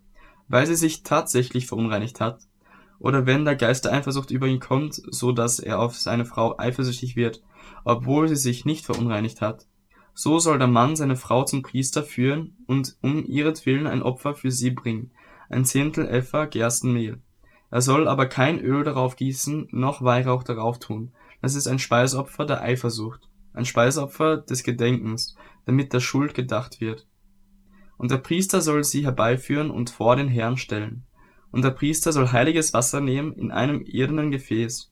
weil 0.48 0.66
sie 0.66 0.74
sich 0.74 1.04
tatsächlich 1.04 1.68
verunreinigt 1.68 2.20
hat, 2.20 2.40
oder 2.98 3.28
wenn 3.28 3.46
der 3.46 3.56
Geist 3.56 3.86
der 3.86 3.94
Eifersucht 3.94 4.32
über 4.32 4.48
ihn 4.48 4.60
kommt, 4.60 4.96
so 4.96 5.32
dass 5.32 5.60
er 5.60 5.80
auf 5.80 5.96
seine 5.96 6.25
Frau 6.25 6.58
eifersüchtig 6.58 7.16
wird, 7.16 7.44
obwohl 7.84 8.28
sie 8.28 8.36
sich 8.36 8.66
nicht 8.66 8.84
verunreinigt 8.84 9.42
hat, 9.42 9.68
so 10.16 10.40
soll 10.40 10.58
der 10.58 10.70
Mann 10.70 10.96
seine 10.96 11.18
Frau 11.18 11.44
zum 11.44 11.62
Priester 11.62 12.02
führen 12.02 12.58
und 12.66 12.98
um 13.02 13.24
ihretwillen 13.28 13.86
ein 13.86 14.02
Opfer 14.02 14.34
für 14.34 14.50
sie 14.50 14.72
bringen, 14.72 15.12
ein 15.50 15.66
Zehntel 15.66 16.08
Epha 16.08 16.46
Gerstenmehl. 16.46 17.22
Er 17.72 17.82
soll 17.82 18.08
aber 18.08 18.28
kein 18.28 18.60
Öl 18.60 18.84
darauf 18.84 19.16
gießen, 19.16 19.68
noch 19.72 20.02
Weihrauch 20.02 20.44
darauf 20.44 20.80
tun, 20.80 21.14
das 21.42 21.56
ist 21.56 21.68
ein 21.68 21.80
Speisopfer 21.80 22.46
der 22.46 22.62
Eifersucht 22.62 23.30
ein 23.56 23.66
Speisopfer 23.66 24.38
des 24.38 24.64
Gedenkens, 24.64 25.36
damit 25.66 25.94
der 25.94 26.02
Schuld 26.02 26.34
gedacht 26.34 26.82
wird. 26.82 27.08
Und 27.98 28.12
der 28.12 28.18
Priester 28.18 28.62
soll 28.62 28.84
sie 28.84 29.06
herbeiführen 29.06 29.72
und 29.72 29.90
vor 29.90 30.16
den 30.18 30.28
Herrn 30.28 30.58
stellen. 30.58 31.06
Und 31.52 31.64
der 31.64 31.72
Priester 31.72 32.12
soll 32.12 32.32
heiliges 32.34 32.74
Wasser 32.74 33.00
nehmen 33.00 33.34
in 33.34 33.52
einem 33.52 33.82
irdenen 33.82 34.30
Gefäß. 34.30 34.92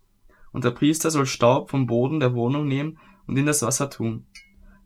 Und 0.54 0.64
der 0.64 0.72
Priester 0.72 1.12
soll 1.12 1.26
Staub 1.26 1.70
vom 1.70 1.88
Boden 1.88 2.22
der 2.22 2.34
Wohnung 2.34 2.68
nehmen 2.68 3.00
und 3.28 3.38
in 3.38 3.46
das 3.46 3.62
Wasser 3.62 3.90
tun. 3.90 4.26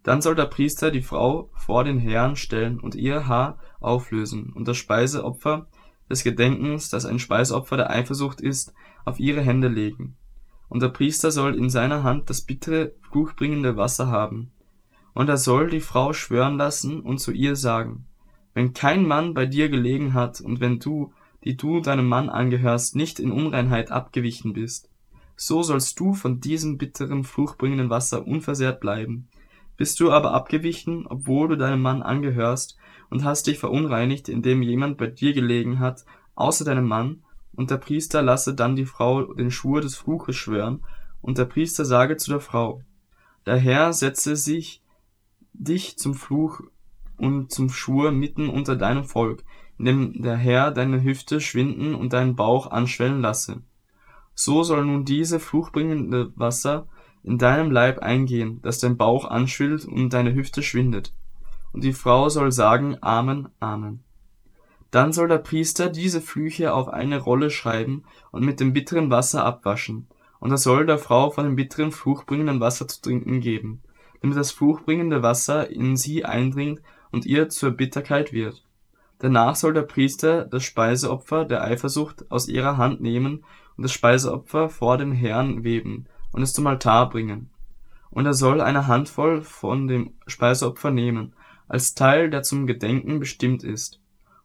Dann 0.02 0.22
soll 0.22 0.36
der 0.36 0.46
Priester 0.46 0.90
die 0.90 1.02
Frau 1.02 1.52
vor 1.54 1.84
den 1.84 2.00
Herrn 2.00 2.36
stellen 2.36 2.80
und 2.80 2.96
ihr 2.96 3.28
Haar 3.28 3.60
auflösen 3.88 4.52
und 4.54 4.68
das 4.68 4.78
Speiseopfer 4.78 5.68
des 6.10 6.24
Gedenkens, 6.24 6.90
das 6.90 7.06
ein 7.06 7.20
Speiseopfer 7.20 7.78
der 7.78 7.90
Eifersucht 7.90 8.42
ist, 8.42 8.74
auf 9.06 9.20
ihre 9.20 9.42
Hände 9.42 9.68
legen. 9.68 10.16
Und 10.70 10.82
der 10.82 10.90
Priester 10.90 11.32
soll 11.32 11.56
in 11.56 11.70
seiner 11.70 12.04
Hand 12.04 12.30
das 12.30 12.42
bittere, 12.42 12.94
fluchbringende 13.12 13.78
Wasser 13.78 14.08
haben. 14.08 14.52
Und 15.14 15.30
er 15.30 15.38
soll 15.38 15.70
die 15.70 15.80
Frau 15.80 16.14
schwören 16.14 16.58
lassen 16.58 17.00
und 17.02 17.20
zu 17.20 17.32
ihr 17.32 17.56
sagen, 17.56 18.06
wenn 18.54 18.74
kein 18.74 19.06
Mann 19.06 19.34
bei 19.34 19.46
dir 19.46 19.70
gelegen 19.70 20.14
hat 20.14 20.42
und 20.42 20.60
wenn 20.60 20.80
du, 20.80 21.14
die 21.44 21.56
du 21.56 21.80
deinem 21.80 22.08
Mann 22.08 22.30
angehörst, 22.30 22.96
nicht 22.96 23.20
in 23.20 23.32
Unreinheit 23.32 23.92
abgewichen 23.92 24.54
bist, 24.54 24.90
so 25.36 25.62
sollst 25.62 26.00
du 26.00 26.14
von 26.14 26.40
diesem 26.40 26.78
bitteren, 26.78 27.24
fluchbringenden 27.24 27.90
Wasser 27.90 28.26
unversehrt 28.26 28.80
bleiben. 28.80 29.28
Bist 29.78 30.00
du 30.00 30.12
aber 30.12 30.34
abgewichen, 30.34 31.06
obwohl 31.08 31.48
du 31.48 31.56
deinem 31.56 31.82
Mann 31.82 32.02
angehörst, 32.02 32.77
und 33.10 33.24
hast 33.24 33.48
dich 33.48 33.60
verunreinigt, 33.60 34.30
indem 34.30 34.62
jemand 34.62 34.98
bei 34.98 35.08
dir 35.08 35.34
gelegen 35.34 35.80
hat, 35.80 36.06
außer 36.36 36.66
deinem 36.66 36.88
Mann, 36.88 37.24
und 37.54 37.72
der 37.72 37.78
Priester 37.78 38.22
lasse 38.22 38.54
dann 38.54 38.76
die 38.76 38.86
Frau 38.86 39.34
den 39.34 39.50
Schwur 39.50 39.82
des 39.82 39.96
Fluches 39.96 40.36
schwören, 40.36 40.84
und 41.22 41.38
der 41.38 41.46
Priester 41.46 41.86
sage 41.86 42.18
zu 42.18 42.32
der 42.32 42.40
Frau, 42.40 42.84
der 43.46 43.58
Herr 43.58 43.94
setze 43.94 44.36
sich 44.36 44.84
dich 45.54 45.98
zum 45.98 46.14
Fluch 46.14 46.62
und 47.18 47.52
zum 47.52 47.70
Schwur 47.70 48.12
mitten 48.12 48.50
unter 48.50 48.76
deinem 48.76 49.06
Volk, 49.06 49.44
indem 49.78 50.22
der 50.22 50.38
Herr 50.38 50.72
deine 50.72 51.04
Hüfte 51.04 51.42
schwinden 51.42 51.96
und 51.96 52.14
deinen 52.14 52.36
Bauch 52.36 52.70
anschwellen 52.70 53.22
lasse. 53.22 53.64
So 54.34 54.64
soll 54.64 54.86
nun 54.86 55.06
diese 55.06 55.40
fluchbringende 55.40 56.32
Wasser 56.36 56.88
in 57.24 57.38
deinem 57.38 57.72
Leib 57.72 58.00
eingehen, 58.00 58.62
dass 58.62 58.80
dein 58.80 58.98
Bauch 58.98 59.26
anschwillt 59.26 59.86
und 59.86 60.14
deine 60.14 60.34
Hüfte 60.34 60.62
schwindet. 60.62 61.14
Und 61.74 61.84
die 61.84 61.94
Frau 61.94 62.30
soll 62.30 62.52
sagen 62.52 62.98
Amen, 63.02 63.50
Amen. 63.60 64.04
Dann 64.92 65.12
soll 65.12 65.28
der 65.28 65.40
Priester 65.40 65.90
diese 65.90 66.22
Flüche 66.22 66.74
auf 66.74 66.88
eine 66.88 67.20
Rolle 67.20 67.50
schreiben 67.50 68.04
und 68.32 68.46
mit 68.46 68.60
dem 68.60 68.74
bitteren 68.74 69.10
Wasser 69.10 69.44
abwaschen, 69.44 70.08
und 70.40 70.52
er 70.52 70.58
soll 70.58 70.86
der 70.86 70.98
Frau 70.98 71.30
von 71.30 71.46
dem 71.46 71.56
bitteren, 71.56 71.92
fluchbringenden 71.92 72.60
Wasser 72.60 72.88
zu 72.88 73.02
trinken 73.02 73.42
geben, 73.42 73.82
damit 74.22 74.38
das 74.38 74.52
fluchbringende 74.52 75.24
Wasser 75.24 75.70
in 75.70 75.98
sie 75.98 76.26
eindringt 76.26 76.82
und 77.12 77.26
ihr 77.26 77.50
zur 77.50 77.72
Bitterkeit 77.72 78.32
wird. 78.32 78.64
Danach 79.20 79.56
soll 79.56 79.74
der 79.74 79.82
Priester 79.82 80.46
das 80.46 80.64
Speiseopfer 80.64 81.46
der 81.46 81.64
Eifersucht 81.64 82.30
aus 82.32 82.48
ihrer 82.48 82.78
Hand 82.78 83.02
nehmen 83.02 83.44
und 83.76 83.84
das 83.84 83.92
Speiseopfer 83.92 84.70
vor 84.70 84.98
dem 84.98 85.12
Herrn 85.12 85.64
weben 85.64 86.06
und 86.32 86.44
es 86.44 86.54
zum 86.54 86.68
Altar 86.68 87.10
bringen. 87.10 87.50
Und 88.10 88.26
er 88.26 88.34
soll 88.34 88.62
eine 88.62 88.88
Handvoll 88.88 89.42
von 89.42 89.88
dem 89.88 90.14
Speiseopfer 90.28 90.92
nehmen, 90.92 91.34
als 91.68 91.96
Teil, 91.96 92.30
der 92.30 92.44
zum 92.44 92.68
Gedenken 92.68 93.20
bestimmt 93.20 93.64
ist, 93.64 94.00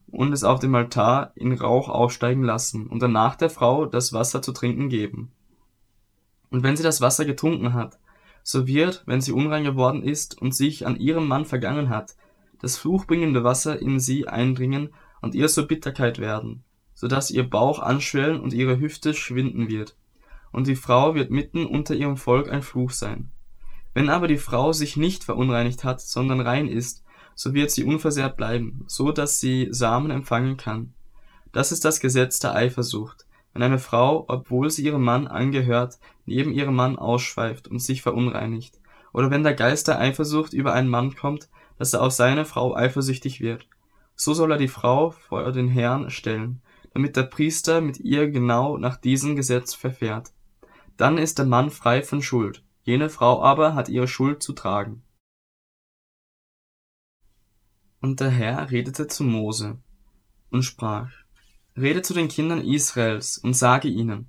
und 0.07 0.33
es 0.33 0.45
auf 0.45 0.61
dem 0.61 0.75
Altar 0.75 1.33
in 1.35 1.53
Rauch 1.53 1.89
aufsteigen 1.89 2.43
lassen 2.43 2.87
und 2.87 3.01
danach 3.03 3.37
der 3.37 3.51
Frau 3.51 3.87
das 3.87 4.13
Wasser 4.13 4.43
zu 4.43 4.53
trinken 4.53 4.89
geben. 4.89 5.33
Und 6.51 6.63
wenn 6.63 6.77
sie 6.77 6.83
das 6.83 7.01
Wasser 7.01 7.25
getrunken 7.25 7.73
hat, 7.73 7.99
so 8.43 8.67
wird, 8.67 9.05
wenn 9.07 9.21
sie 9.21 9.33
unrein 9.33 9.65
geworden 9.65 10.03
ist 10.03 10.41
und 10.41 10.55
sich 10.55 10.87
an 10.87 10.97
ihrem 10.97 11.27
Mann 11.27 11.47
vergangen 11.47 11.89
hat, 11.89 12.15
das 12.61 12.77
fluchbringende 12.77 13.43
Wasser 13.43 13.81
in 13.81 14.01
sie 14.01 14.29
eindringen 14.29 14.91
und 15.21 15.35
ihr 15.35 15.49
zur 15.49 15.67
Bitterkeit 15.67 16.19
werden, 16.19 16.63
so 16.95 17.09
dass 17.09 17.31
ihr 17.31 17.49
Bauch 17.49 17.79
anschwellen 17.79 18.41
und 18.41 18.53
ihre 18.53 18.79
Hüfte 18.79 19.15
schwinden 19.15 19.69
wird. 19.69 19.97
Und 20.51 20.67
die 20.67 20.77
Frau 20.77 21.15
wird 21.15 21.31
mitten 21.31 21.65
unter 21.65 21.95
ihrem 21.95 22.17
Volk 22.17 22.51
ein 22.51 22.63
Fluch 22.63 22.91
sein. 22.91 23.31
Wenn 23.95 24.11
aber 24.11 24.29
die 24.29 24.39
Frau 24.39 24.73
sich 24.73 24.97
nicht 24.97 25.25
verunreinigt 25.25 25.85
hat, 25.85 26.01
sondern 26.01 26.41
rein 26.41 26.69
ist, 26.69 27.02
so 27.35 27.55
wird 27.55 27.71
sie 27.71 27.85
unversehrt 27.85 28.37
bleiben, 28.37 28.85
so 28.87 29.13
dass 29.13 29.41
sie 29.41 29.69
Samen 29.71 30.11
empfangen 30.11 30.57
kann. 30.57 30.95
Das 31.53 31.73
ist 31.73 31.85
das 31.85 32.01
Gesetz 32.01 32.39
der 32.41 32.55
Eifersucht, 32.55 33.27
wenn 33.53 33.63
eine 33.63 33.79
Frau, 33.79 34.25
obwohl 34.29 34.71
sie 34.71 34.85
ihrem 34.85 35.05
Mann 35.05 35.27
angehört, 35.27 35.99
neben 36.25 36.53
ihrem 36.53 36.75
Mann 36.75 36.97
ausschweift 36.97 37.69
und 37.69 37.81
sich 37.81 38.03
verunreinigt, 38.03 38.81
oder 39.13 39.31
wenn 39.31 39.43
der 39.43 39.55
Geist 39.55 39.89
der 39.89 40.01
Eifersucht 40.01 40.53
über 40.53 40.73
einen 40.73 40.89
Mann 40.89 41.15
kommt, 41.15 41.49
dass 41.79 41.93
er 41.93 42.03
auf 42.03 42.13
seine 42.13 42.45
Frau 42.45 42.75
eifersüchtig 42.75 43.41
wird, 43.41 43.67
so 44.15 44.35
soll 44.35 44.53
er 44.53 44.59
die 44.59 44.69
Frau 44.69 45.11
vor 45.11 45.51
den 45.53 45.69
Herrn 45.69 46.11
stellen, 46.11 46.63
damit 46.95 47.17
der 47.17 47.25
Priester 47.25 47.81
mit 47.81 47.99
ihr 47.99 48.31
genau 48.31 48.79
nach 48.79 48.97
diesem 48.97 49.37
Gesetz 49.37 49.75
verfährt. 49.75 50.33
Dann 50.97 51.19
ist 51.19 51.39
der 51.39 51.47
Mann 51.47 51.71
frei 51.71 52.03
von 52.03 52.23
Schuld, 52.23 52.63
jene 52.85 53.09
Frau 53.09 53.43
aber 53.43 53.75
hat 53.75 53.89
ihre 53.89 54.09
Schuld 54.09 54.43
zu 54.43 54.53
tragen. 54.53 55.03
Und 58.03 58.19
der 58.19 58.31
Herr 58.31 58.71
redete 58.73 59.07
zu 59.07 59.23
Mose 59.23 59.79
und 60.51 60.65
sprach, 60.65 61.09
Rede 61.77 62.03
zu 62.03 62.13
den 62.15 62.27
Kindern 62.27 62.61
Israels 62.61 63.39
und 63.39 63.55
sage 63.55 63.87
ihnen, 63.87 64.29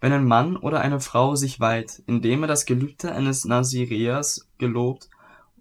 wenn 0.00 0.12
ein 0.12 0.26
Mann 0.26 0.56
oder 0.56 0.80
eine 0.80 0.98
Frau 0.98 1.36
sich 1.36 1.60
weiht, 1.60 2.02
indem 2.08 2.42
er 2.42 2.48
das 2.48 2.66
Gelübde 2.66 3.12
eines 3.12 3.44
Nazireers 3.44 4.48
gelobt, 4.58 5.08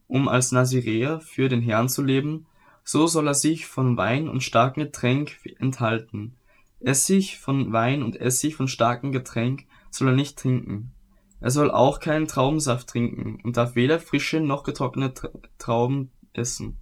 um 0.07 0.27
als 0.27 0.51
Nazireer 0.51 1.19
für 1.19 1.49
den 1.49 1.61
Herrn 1.61 1.87
zu 1.87 2.01
leben, 2.01 2.47
so 2.83 3.05
soll 3.05 3.27
er 3.27 3.35
sich 3.35 3.67
von 3.67 3.95
Wein 3.95 4.27
und 4.27 4.41
starkem 4.41 4.85
Getränk 4.85 5.37
enthalten. 5.59 6.33
Essig 6.79 7.37
von 7.37 7.71
Wein 7.71 8.01
und 8.01 8.19
Essig 8.19 8.55
von 8.55 8.67
starkem 8.67 9.11
Getränk 9.11 9.67
soll 9.91 10.07
er 10.07 10.15
nicht 10.15 10.39
trinken. 10.39 10.93
Er 11.39 11.51
soll 11.51 11.69
auch 11.69 11.99
keinen 11.99 12.27
Traubensaft 12.27 12.87
trinken 12.87 13.39
und 13.43 13.55
darf 13.55 13.75
weder 13.75 13.99
frische 13.99 14.39
noch 14.39 14.63
getrocknete 14.63 15.31
Trauben 15.59 16.09
essen. 16.33 16.80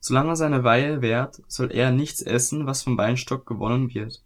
Solange 0.00 0.34
seine 0.34 0.64
Weihe 0.64 1.02
währt, 1.02 1.42
soll 1.46 1.70
er 1.70 1.90
nichts 1.90 2.22
essen, 2.22 2.66
was 2.66 2.82
vom 2.82 2.96
Weinstock 2.96 3.46
gewonnen 3.46 3.92
wird. 3.94 4.22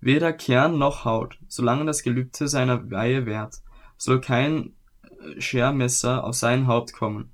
Weder 0.00 0.32
Kern 0.32 0.78
noch 0.78 1.04
Haut, 1.04 1.38
solange 1.48 1.86
das 1.86 2.02
Gelübde 2.02 2.48
seiner 2.48 2.90
Weihe 2.90 3.24
währt, 3.24 3.62
soll 3.96 4.20
kein 4.20 4.74
äh, 5.02 5.40
Schermesser 5.40 6.24
auf 6.24 6.34
sein 6.34 6.66
Haupt 6.66 6.92
kommen, 6.92 7.30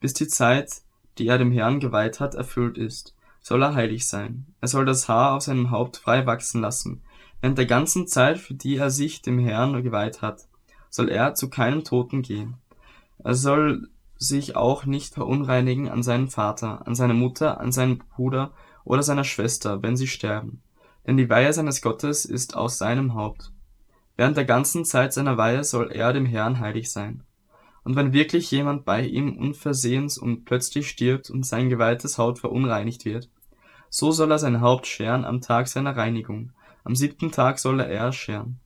bis 0.00 0.14
die 0.14 0.28
Zeit, 0.28 0.82
die 1.18 1.26
er 1.26 1.38
dem 1.38 1.52
Herrn 1.52 1.80
geweiht 1.80 2.20
hat, 2.20 2.34
erfüllt 2.34 2.78
ist, 2.78 3.14
soll 3.40 3.62
er 3.62 3.74
heilig 3.74 4.06
sein. 4.06 4.46
Er 4.60 4.68
soll 4.68 4.84
das 4.84 5.08
Haar 5.08 5.34
auf 5.34 5.42
seinem 5.42 5.70
Haupt 5.70 5.96
frei 5.96 6.26
wachsen 6.26 6.60
lassen, 6.60 7.02
während 7.40 7.58
der 7.58 7.66
ganzen 7.66 8.06
Zeit, 8.06 8.38
für 8.38 8.54
die 8.54 8.76
er 8.76 8.90
sich 8.90 9.22
dem 9.22 9.38
Herrn 9.38 9.82
geweiht 9.82 10.22
hat, 10.22 10.48
soll 10.90 11.08
er 11.08 11.34
zu 11.34 11.50
keinem 11.50 11.84
Toten 11.84 12.22
gehen. 12.22 12.56
Er 13.18 13.34
soll 13.34 13.88
sich 14.18 14.56
auch 14.56 14.86
nicht 14.86 15.14
verunreinigen 15.14 15.88
an 15.88 16.02
seinen 16.02 16.28
Vater, 16.28 16.86
an 16.86 16.94
seine 16.94 17.14
Mutter, 17.14 17.60
an 17.60 17.72
seinen 17.72 17.98
Bruder 17.98 18.52
oder 18.84 19.02
seiner 19.02 19.24
Schwester, 19.24 19.82
wenn 19.82 19.96
sie 19.96 20.06
sterben. 20.06 20.62
Denn 21.06 21.16
die 21.16 21.28
Weihe 21.28 21.52
seines 21.52 21.82
Gottes 21.82 22.24
ist 22.24 22.56
aus 22.56 22.78
seinem 22.78 23.14
Haupt. 23.14 23.52
Während 24.16 24.36
der 24.36 24.44
ganzen 24.44 24.84
Zeit 24.84 25.12
seiner 25.12 25.36
Weihe 25.36 25.62
soll 25.62 25.92
er 25.92 26.12
dem 26.12 26.26
Herrn 26.26 26.58
heilig 26.60 26.90
sein. 26.90 27.22
Und 27.84 27.94
wenn 27.94 28.12
wirklich 28.12 28.50
jemand 28.50 28.84
bei 28.84 29.02
ihm 29.02 29.36
unversehens 29.36 30.18
und 30.18 30.44
plötzlich 30.44 30.88
stirbt 30.88 31.30
und 31.30 31.46
sein 31.46 31.68
geweihtes 31.68 32.18
Haut 32.18 32.38
verunreinigt 32.38 33.04
wird, 33.04 33.28
so 33.90 34.10
soll 34.10 34.32
er 34.32 34.38
sein 34.38 34.60
Haupt 34.60 34.86
scheren 34.86 35.24
am 35.24 35.40
Tag 35.40 35.68
seiner 35.68 35.96
Reinigung. 35.96 36.52
Am 36.82 36.96
siebten 36.96 37.30
Tag 37.30 37.58
soll 37.58 37.80
er 37.80 38.12
scheren. 38.12 38.58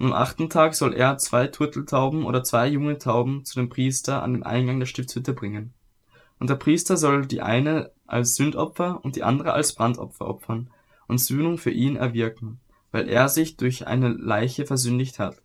Am 0.00 0.14
achten 0.14 0.48
Tag 0.48 0.74
soll 0.74 0.94
er 0.94 1.18
zwei 1.18 1.46
Turteltauben 1.46 2.24
oder 2.24 2.42
zwei 2.42 2.68
junge 2.68 2.96
Tauben 2.96 3.44
zu 3.44 3.56
dem 3.56 3.68
Priester 3.68 4.22
an 4.22 4.32
den 4.32 4.42
Eingang 4.44 4.78
der 4.78 4.86
Stiftshütte 4.86 5.34
bringen. 5.34 5.74
Und 6.38 6.48
der 6.48 6.54
Priester 6.54 6.96
soll 6.96 7.26
die 7.26 7.42
eine 7.42 7.90
als 8.06 8.34
Sündopfer 8.36 9.04
und 9.04 9.16
die 9.16 9.22
andere 9.22 9.52
als 9.52 9.74
Brandopfer 9.74 10.26
opfern 10.26 10.70
und 11.06 11.18
Sühnung 11.18 11.58
für 11.58 11.70
ihn 11.70 11.96
erwirken, 11.96 12.60
weil 12.92 13.10
er 13.10 13.28
sich 13.28 13.58
durch 13.58 13.86
eine 13.86 14.08
Leiche 14.08 14.64
versündigt 14.64 15.18
hat. 15.18 15.42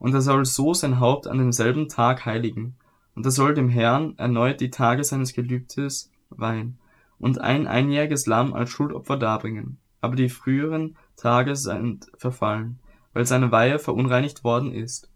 Und 0.00 0.12
er 0.14 0.20
soll 0.20 0.44
so 0.46 0.74
sein 0.74 0.98
Haupt 0.98 1.28
an 1.28 1.38
demselben 1.38 1.88
Tag 1.88 2.26
heiligen, 2.26 2.74
und 3.14 3.24
er 3.24 3.30
soll 3.30 3.54
dem 3.54 3.68
Herrn 3.68 4.18
erneut 4.18 4.60
die 4.60 4.70
Tage 4.70 5.04
seines 5.04 5.32
Gelübdes 5.32 6.10
weihen 6.30 6.80
und 7.20 7.40
ein 7.40 7.68
einjähriges 7.68 8.26
Lamm 8.26 8.52
als 8.52 8.68
Schuldopfer 8.68 9.16
darbringen. 9.16 9.78
Aber 10.00 10.16
die 10.16 10.28
früheren 10.28 10.96
Tage 11.16 11.54
sind 11.54 12.08
verfallen, 12.18 12.80
weil 13.16 13.24
seine 13.24 13.50
Weihe 13.50 13.78
verunreinigt 13.78 14.44
worden 14.44 14.74
ist. 14.74 15.08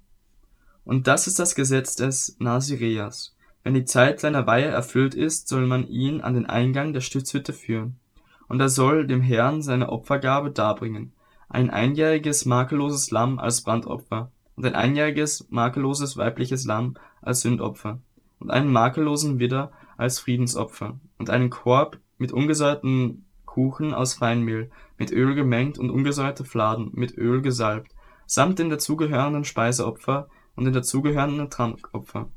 Und 0.86 1.06
das 1.06 1.26
ist 1.26 1.38
das 1.38 1.54
Gesetz 1.54 1.96
des 1.96 2.34
Nazireas. 2.38 3.36
Wenn 3.62 3.74
die 3.74 3.84
Zeit 3.84 4.20
seiner 4.20 4.46
Weihe 4.46 4.68
erfüllt 4.68 5.14
ist, 5.14 5.48
soll 5.48 5.66
man 5.66 5.86
ihn 5.86 6.22
an 6.22 6.32
den 6.32 6.46
Eingang 6.46 6.94
der 6.94 7.02
Stiftshütte 7.02 7.52
führen. 7.52 8.00
Und 8.48 8.58
er 8.58 8.70
soll 8.70 9.06
dem 9.06 9.20
Herrn 9.20 9.60
seine 9.60 9.90
Opfergabe 9.90 10.50
darbringen, 10.50 11.12
ein 11.50 11.68
einjähriges 11.68 12.46
makelloses 12.46 13.10
Lamm 13.10 13.38
als 13.38 13.60
Brandopfer 13.60 14.32
und 14.56 14.64
ein 14.64 14.74
einjähriges 14.74 15.48
makelloses 15.50 16.16
weibliches 16.16 16.64
Lamm 16.64 16.94
als 17.20 17.42
Sündopfer 17.42 17.98
und 18.38 18.50
einen 18.50 18.72
makellosen 18.72 19.40
Widder 19.40 19.72
als 19.98 20.20
Friedensopfer 20.20 20.98
und 21.18 21.28
einen 21.28 21.50
Korb 21.50 21.98
mit 22.16 22.32
ungesäuerten 22.32 23.26
Kuchen 23.50 23.94
aus 23.94 24.14
Feinmehl, 24.14 24.70
mit 24.96 25.10
Öl 25.10 25.34
gemengt 25.34 25.76
und 25.76 25.90
ungesäuerte 25.90 26.44
Fladen, 26.44 26.90
mit 26.92 27.18
Öl 27.18 27.42
gesalbt, 27.42 27.92
samt 28.24 28.60
dem 28.60 28.70
dazugehörenden 28.70 29.42
Speiseopfer 29.42 30.28
und 30.54 30.66
dem 30.66 30.72
dazugehörenden 30.72 31.50
Trankopfer. 31.50 32.30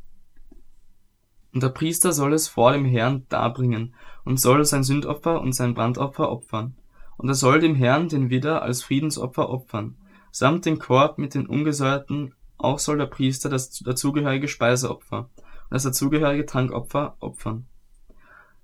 Und 1.53 1.61
der 1.61 1.69
Priester 1.69 2.13
soll 2.13 2.33
es 2.33 2.47
vor 2.47 2.71
dem 2.71 2.85
Herrn 2.85 3.27
darbringen 3.29 3.93
und 4.25 4.39
soll 4.39 4.65
sein 4.65 4.83
Sündopfer 4.83 5.39
und 5.39 5.53
sein 5.53 5.75
Brandopfer 5.75 6.31
opfern. 6.31 6.77
Und 7.17 7.29
er 7.29 7.35
soll 7.35 7.59
dem 7.59 7.75
Herrn 7.75 8.09
den 8.09 8.31
Widder 8.31 8.63
als 8.63 8.81
Friedensopfer 8.81 9.51
opfern, 9.51 9.97
samt 10.31 10.65
den 10.65 10.79
Korb 10.79 11.19
mit 11.19 11.35
den 11.35 11.45
ungesäuerten, 11.45 12.33
auch 12.57 12.79
soll 12.79 12.97
der 12.97 13.05
Priester 13.05 13.49
das 13.49 13.69
dazugehörige 13.69 14.47
Speiseopfer 14.47 15.29
und 15.37 15.69
das 15.69 15.83
dazugehörige 15.83 16.47
Trankopfer 16.47 17.17
opfern. 17.19 17.67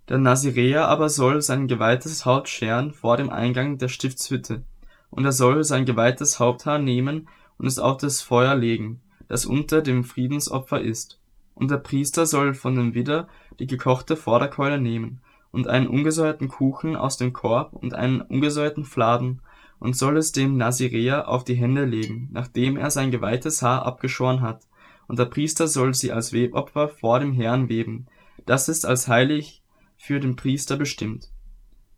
Der 0.10 0.18
Naziräer 0.18 0.88
aber 0.88 1.08
soll 1.08 1.44
sein 1.44 1.68
geweihtes 1.68 2.25
Haupt 2.25 2.50
scheren 2.50 2.94
vor 2.94 3.16
dem 3.16 3.30
Eingang 3.30 3.78
der 3.78 3.89
Stiftshütte, 3.89 4.63
und 5.12 5.24
er 5.24 5.32
soll 5.32 5.63
sein 5.63 5.86
geweihtes 5.86 6.39
Haupthaar 6.39 6.80
nehmen 6.80 7.30
und 7.60 7.68
es 7.68 7.78
auf 7.78 7.98
das 7.98 8.24
Feuer 8.24 8.56
legen, 8.56 9.01
das 9.28 9.46
unter 9.46 9.84
dem 9.84 10.04
Friedensopfer 10.04 10.82
ist. 10.82 11.20
Und 11.54 11.70
der 11.70 11.78
Priester 11.78 12.25
soll 12.25 12.56
von 12.56 12.74
dem 12.74 12.96
Widder 12.96 13.28
die 13.60 13.68
gekochte 13.68 14.16
Vorderkeule 14.16 14.82
nehmen, 14.82 15.22
und 15.51 15.68
einen 15.68 15.88
ungesäuerten 15.88 16.48
Kuchen 16.48 16.96
aus 16.96 17.18
dem 17.18 17.32
Korb 17.32 17.74
und 17.74 17.94
einen 17.94 18.22
ungesäuerten 18.22 18.86
Fladen, 18.86 19.42
und 19.78 19.96
soll 19.96 20.18
es 20.18 20.32
dem 20.32 20.58
Naziräer 20.58 21.28
auf 21.28 21.44
die 21.44 21.56
Hände 21.56 21.86
legen, 21.86 22.30
nachdem 22.32 22.78
er 22.78 22.89
sein 22.89 23.12
geweihtes 23.12 23.62
Haar 23.62 23.86
abgeschoren 23.86 24.42
hat, 24.42 24.63
und 25.08 25.20
der 25.20 25.25
Priester 25.25 25.68
soll 25.68 25.94
sie 25.94 26.12
als 26.12 26.34
Webopfer 26.34 26.89
vor 26.89 27.20
dem 27.20 27.32
Herrn 27.32 27.70
weben, 27.70 28.08
das 28.46 28.70
ist 28.70 28.88
als 28.88 29.08
heilig 29.08 29.59
für 30.00 30.20
den 30.20 30.36
Priester 30.36 30.77
bestimmt, 30.77 31.29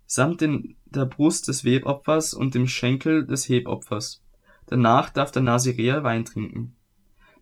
samt 0.05 0.41
den, 0.41 0.75
der 0.85 1.05
Brust 1.05 1.47
des 1.47 1.63
Webopfers 1.63 2.33
und 2.33 2.55
dem 2.55 2.67
Schenkel 2.67 3.25
des 3.25 3.47
Hebopfers. 3.47 4.23
Danach 4.65 5.09
darf 5.09 5.31
der 5.31 5.43
Naziräer 5.43 6.03
Wein 6.03 6.25
trinken. 6.25 6.75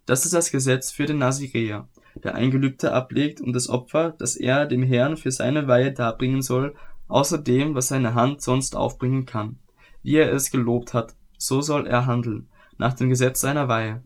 Das 0.06 0.26
ist 0.26 0.34
das 0.34 0.52
Gesetz 0.52 0.92
für 0.92 1.06
den 1.06 1.20
Naziräer, 1.20 1.88
der 2.24 2.36
ein 2.36 2.52
Gelübde 2.52 2.92
ablegt 2.92 3.42
und 3.42 3.54
das 3.54 3.70
Opfer, 3.70 4.16
das 4.20 4.36
er 4.36 4.66
dem 4.66 4.84
Herrn 4.84 5.18
für 5.18 5.32
seine 5.32 5.68
Weihe 5.68 5.94
darbringen 5.94 6.42
soll, 6.42 6.76
außer 7.08 7.38
dem, 7.38 7.74
was 7.74 7.88
seine 7.88 8.14
Hand 8.14 8.42
sonst 8.42 8.76
aufbringen 8.76 9.26
kann. 9.26 9.60
Wie 10.04 10.16
er 10.16 10.32
es 10.34 10.52
gelobt 10.52 10.94
hat, 10.94 11.16
so 11.38 11.62
soll 11.62 11.88
er 11.88 12.06
handeln, 12.06 12.50
nach 12.78 12.94
dem 12.94 13.10
Gesetz 13.10 13.40
seiner 13.40 13.68
Weihe. 13.68 14.04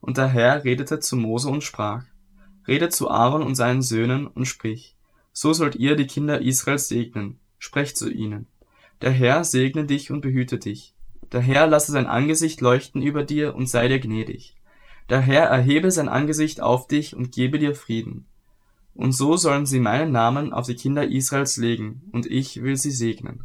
Und 0.00 0.16
der 0.16 0.28
Herr 0.28 0.64
redete 0.64 0.98
zu 0.98 1.16
Mose 1.16 1.48
und 1.48 1.62
sprach, 1.62 2.04
Redet 2.66 2.92
zu 2.92 3.10
Aaron 3.10 3.42
und 3.42 3.54
seinen 3.54 3.82
Söhnen 3.82 4.26
und 4.26 4.46
sprich, 4.46 4.97
so 5.40 5.52
sollt 5.52 5.76
ihr 5.76 5.94
die 5.94 6.08
Kinder 6.08 6.40
Israels 6.42 6.88
segnen, 6.88 7.38
sprecht 7.60 7.96
zu 7.96 8.10
ihnen. 8.10 8.48
Der 9.02 9.12
Herr 9.12 9.44
segne 9.44 9.84
dich 9.84 10.10
und 10.10 10.20
behüte 10.20 10.58
dich. 10.58 10.96
Der 11.30 11.40
Herr 11.40 11.68
lasse 11.68 11.92
sein 11.92 12.08
Angesicht 12.08 12.60
leuchten 12.60 13.02
über 13.02 13.22
dir 13.22 13.54
und 13.54 13.68
sei 13.68 13.86
dir 13.86 14.00
gnädig. 14.00 14.56
Der 15.08 15.20
Herr 15.20 15.44
erhebe 15.44 15.92
sein 15.92 16.08
Angesicht 16.08 16.60
auf 16.60 16.88
dich 16.88 17.14
und 17.14 17.30
gebe 17.30 17.60
dir 17.60 17.76
Frieden. 17.76 18.26
Und 18.94 19.12
so 19.12 19.36
sollen 19.36 19.64
sie 19.64 19.78
meinen 19.78 20.10
Namen 20.10 20.52
auf 20.52 20.66
die 20.66 20.74
Kinder 20.74 21.06
Israels 21.06 21.56
legen, 21.56 22.02
und 22.10 22.26
ich 22.26 22.60
will 22.64 22.74
sie 22.74 22.90
segnen. 22.90 23.44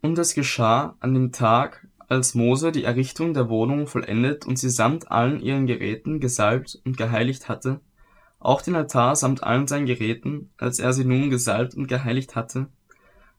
Und 0.00 0.16
es 0.18 0.32
geschah 0.32 0.96
an 1.00 1.12
dem 1.12 1.30
Tag, 1.30 1.88
als 2.08 2.34
Mose 2.34 2.72
die 2.72 2.84
Errichtung 2.84 3.34
der 3.34 3.50
Wohnung 3.50 3.86
vollendet 3.86 4.46
und 4.46 4.58
sie 4.58 4.70
samt 4.70 5.10
allen 5.10 5.40
ihren 5.40 5.66
Geräten 5.66 6.20
gesalbt 6.20 6.80
und 6.86 6.96
geheiligt 6.96 7.50
hatte, 7.50 7.82
auch 8.44 8.62
den 8.62 8.74
Altar 8.74 9.14
samt 9.16 9.42
allen 9.42 9.66
seinen 9.66 9.86
Geräten, 9.86 10.50
als 10.58 10.78
er 10.78 10.92
sie 10.92 11.04
nun 11.04 11.30
gesalbt 11.30 11.74
und 11.74 11.86
geheiligt 11.86 12.34
hatte, 12.34 12.68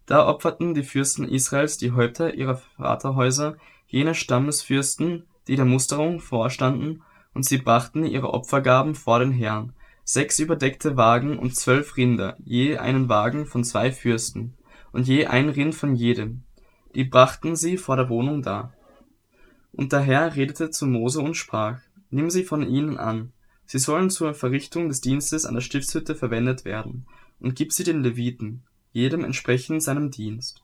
da 0.06 0.28
opferten 0.28 0.74
die 0.74 0.84
Fürsten 0.84 1.28
Israels 1.28 1.78
die 1.78 1.92
Häupter 1.92 2.34
ihrer 2.34 2.56
Vaterhäuser 2.56 3.56
jene 3.88 4.16
Stammesfürsten, 4.16 5.26
die 5.48 5.56
der 5.56 5.66
Musterung 5.66 6.20
vorstanden, 6.20 7.04
und 7.34 7.46
sie 7.46 7.58
brachten 7.58 8.06
ihre 8.06 8.34
Opfergaben 8.34 8.96
vor 8.96 9.20
den 9.20 9.32
Herrn, 9.32 9.74
sechs 10.04 10.40
überdeckte 10.40 10.98
Wagen 10.98 11.40
und 11.40 11.56
zwölf 11.56 11.98
Rinder, 11.98 12.36
je 12.44 12.78
einen 12.78 13.10
Wagen 13.10 13.46
von 13.46 13.64
zwei 13.64 13.92
Fürsten, 13.92 14.56
und 14.92 15.08
je 15.08 15.26
ein 15.26 15.50
Rind 15.50 15.76
von 15.76 15.96
jedem, 15.96 16.44
die 16.96 17.04
brachten 17.04 17.56
sie 17.56 17.78
vor 17.78 17.96
der 17.96 18.10
Wohnung 18.10 18.42
dar. 18.42 18.74
Und 19.72 19.92
der 19.92 20.02
Herr 20.02 20.36
redete 20.36 20.70
zu 20.70 20.86
Mose 20.86 21.20
und 21.20 21.36
sprach, 21.36 21.80
Nimm 22.10 22.30
sie 22.30 22.44
von 22.44 22.62
ihnen 22.62 22.98
an, 22.98 23.33
sie 23.66 23.80
sollen 23.80 24.10
zur 24.10 24.34
Verrichtung 24.34 24.90
des 24.90 25.02
Dienstes 25.02 25.46
an 25.46 25.56
der 25.56 25.62
Stiftshütte 25.62 26.16
verwendet 26.16 26.66
werden, 26.66 27.06
und 27.40 27.56
gib 27.56 27.74
sie 27.74 27.84
den 27.84 28.04
Leviten, 28.04 28.64
jedem 28.92 29.24
entsprechend 29.24 29.84
seinem 29.84 30.12
Dienst. 30.12 30.64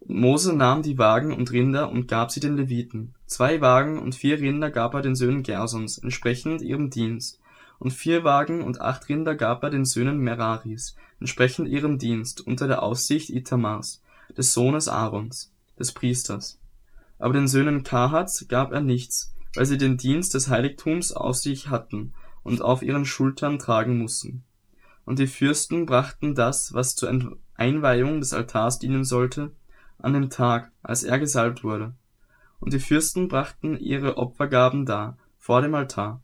Und 0.00 0.20
Mose 0.20 0.54
nahm 0.54 0.82
die 0.82 0.98
Wagen 0.98 1.32
und 1.32 1.50
Rinder 1.50 1.90
und 1.90 2.06
gab 2.06 2.30
sie 2.30 2.40
den 2.40 2.56
Leviten. 2.56 3.14
Zwei 3.26 3.60
Wagen 3.60 3.98
und 3.98 4.14
vier 4.14 4.38
Rinder 4.38 4.70
gab 4.70 4.94
er 4.94 5.02
den 5.02 5.16
Söhnen 5.16 5.42
Gersons, 5.42 5.98
entsprechend 5.98 6.62
ihrem 6.62 6.90
Dienst. 6.90 7.40
Und 7.78 7.92
vier 7.92 8.24
Wagen 8.24 8.62
und 8.62 8.80
acht 8.80 9.08
Rinder 9.08 9.34
gab 9.34 9.62
er 9.62 9.70
den 9.70 9.84
Söhnen 9.84 10.18
Meraris, 10.18 10.96
entsprechend 11.20 11.68
ihrem 11.68 11.98
Dienst, 11.98 12.46
unter 12.46 12.66
der 12.66 12.82
Aufsicht 12.82 13.30
Itamars, 13.30 14.02
des 14.36 14.52
Sohnes 14.52 14.88
Aarons, 14.88 15.52
des 15.78 15.92
Priesters. 15.92 16.58
Aber 17.18 17.34
den 17.34 17.48
Söhnen 17.48 17.82
Kahats 17.82 18.46
gab 18.48 18.72
er 18.72 18.80
nichts, 18.80 19.32
weil 19.54 19.66
sie 19.66 19.78
den 19.78 19.96
Dienst 19.96 20.34
des 20.34 20.48
Heiligtums 20.48 21.12
aus 21.12 21.42
sich 21.42 21.68
hatten 21.68 22.12
und 22.42 22.62
auf 22.62 22.82
ihren 22.82 23.04
Schultern 23.04 23.58
tragen 23.58 23.98
mussten. 23.98 24.44
Und 25.04 25.18
die 25.18 25.26
Fürsten 25.26 25.86
brachten 25.86 26.34
das, 26.34 26.74
was 26.74 26.94
zur 26.94 27.38
Einweihung 27.54 28.20
des 28.20 28.34
Altars 28.34 28.78
dienen 28.78 29.04
sollte, 29.04 29.52
an 29.98 30.12
dem 30.12 30.30
Tag, 30.30 30.70
als 30.82 31.02
er 31.02 31.18
gesalbt 31.18 31.64
wurde. 31.64 31.94
Und 32.60 32.72
die 32.72 32.78
Fürsten 32.80 33.28
brachten 33.28 33.78
ihre 33.78 34.16
Opfergaben 34.16 34.86
dar, 34.86 35.16
vor 35.38 35.62
dem 35.62 35.74
Altar. 35.74 36.20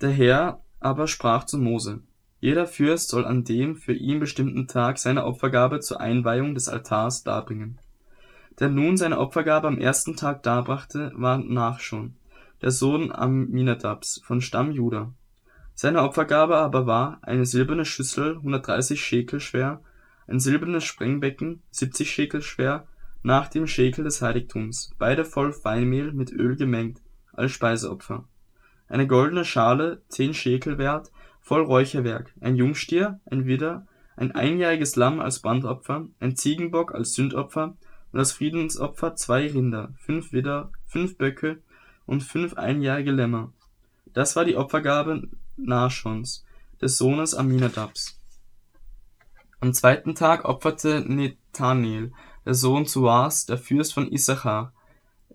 Der 0.00 0.10
Herr 0.10 0.60
aber 0.80 1.06
sprach 1.08 1.44
zu 1.44 1.58
Mose, 1.58 2.02
Jeder 2.40 2.66
Fürst 2.66 3.08
soll 3.08 3.24
an 3.24 3.44
dem 3.44 3.74
für 3.74 3.94
ihn 3.94 4.20
bestimmten 4.20 4.68
Tag 4.68 4.98
seine 4.98 5.24
Opfergabe 5.24 5.80
zur 5.80 6.00
Einweihung 6.00 6.54
des 6.54 6.68
Altars 6.68 7.22
darbringen. 7.22 7.78
Der 8.60 8.68
nun 8.68 8.96
seine 8.96 9.18
Opfergabe 9.18 9.66
am 9.66 9.78
ersten 9.78 10.14
Tag 10.14 10.44
darbrachte, 10.44 11.12
war 11.16 11.38
Nachschon, 11.38 12.14
der 12.62 12.70
Sohn 12.70 13.10
Aminadabs 13.10 14.20
von 14.24 14.40
Stamm 14.40 14.70
Juda. 14.70 15.12
Seine 15.74 16.02
Opfergabe 16.02 16.56
aber 16.56 16.86
war 16.86 17.18
eine 17.22 17.46
silberne 17.46 17.84
Schüssel, 17.84 18.36
130 18.36 19.04
Schekel 19.04 19.40
schwer, 19.40 19.80
ein 20.28 20.38
silbernes 20.38 20.84
Sprengbecken, 20.84 21.62
70 21.70 22.08
Schekel 22.08 22.42
schwer, 22.42 22.86
nach 23.24 23.48
dem 23.48 23.66
Schekel 23.66 24.04
des 24.04 24.22
Heiligtums, 24.22 24.92
beide 24.98 25.24
voll 25.24 25.52
Feinmehl 25.52 26.12
mit 26.12 26.30
Öl 26.30 26.56
gemengt, 26.56 27.00
als 27.32 27.50
Speiseopfer. 27.50 28.24
Eine 28.86 29.08
goldene 29.08 29.44
Schale, 29.44 30.02
10 30.08 30.34
Schekel 30.34 30.78
wert, 30.78 31.10
voll 31.40 31.62
Räucherwerk, 31.62 32.32
ein 32.40 32.54
Jungstier, 32.54 33.18
ein 33.28 33.46
Widder, 33.46 33.86
ein 34.16 34.32
einjähriges 34.32 34.94
Lamm 34.94 35.18
als 35.20 35.40
Brandopfer, 35.40 36.06
ein 36.20 36.36
Ziegenbock 36.36 36.94
als 36.94 37.14
Sündopfer 37.14 37.76
und 38.14 38.20
als 38.20 38.30
Friedensopfer 38.30 39.16
zwei 39.16 39.50
Rinder, 39.50 39.92
fünf 39.96 40.32
Widder, 40.32 40.70
fünf 40.86 41.18
Böcke 41.18 41.60
und 42.06 42.22
fünf 42.22 42.54
einjährige 42.54 43.10
Lämmer. 43.10 43.52
Das 44.12 44.36
war 44.36 44.44
die 44.44 44.54
Opfergabe 44.54 45.30
Nachschons, 45.56 46.44
des 46.80 46.96
Sohnes 46.96 47.34
Aminadabs. 47.34 48.20
Am 49.58 49.74
zweiten 49.74 50.14
Tag 50.14 50.44
opferte 50.44 51.00
Nethanel, 51.00 52.12
der 52.46 52.54
Sohn 52.54 52.84
Suas, 52.84 53.46
der 53.46 53.58
Fürst 53.58 53.92
von 53.92 54.12
Issachar. 54.12 54.72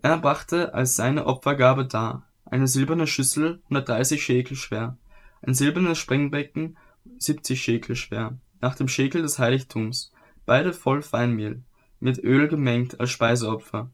Er 0.00 0.16
brachte 0.16 0.72
als 0.72 0.96
seine 0.96 1.26
Opfergabe 1.26 1.84
dar 1.84 2.26
eine 2.46 2.66
silberne 2.66 3.06
Schüssel, 3.06 3.60
130 3.64 4.22
Schekel 4.24 4.56
schwer, 4.56 4.96
ein 5.42 5.52
silbernes 5.52 5.98
Sprengbecken, 5.98 6.78
70 7.18 7.60
Schekel 7.60 7.94
schwer, 7.94 8.38
nach 8.62 8.74
dem 8.74 8.88
Schekel 8.88 9.20
des 9.20 9.38
Heiligtums, 9.38 10.12
beide 10.46 10.72
voll 10.72 11.02
Feinmehl, 11.02 11.62
mit 12.00 12.18
Öl 12.18 12.48
gemengt 12.48 12.98
als 12.98 13.10
Speiseopfer, 13.10 13.90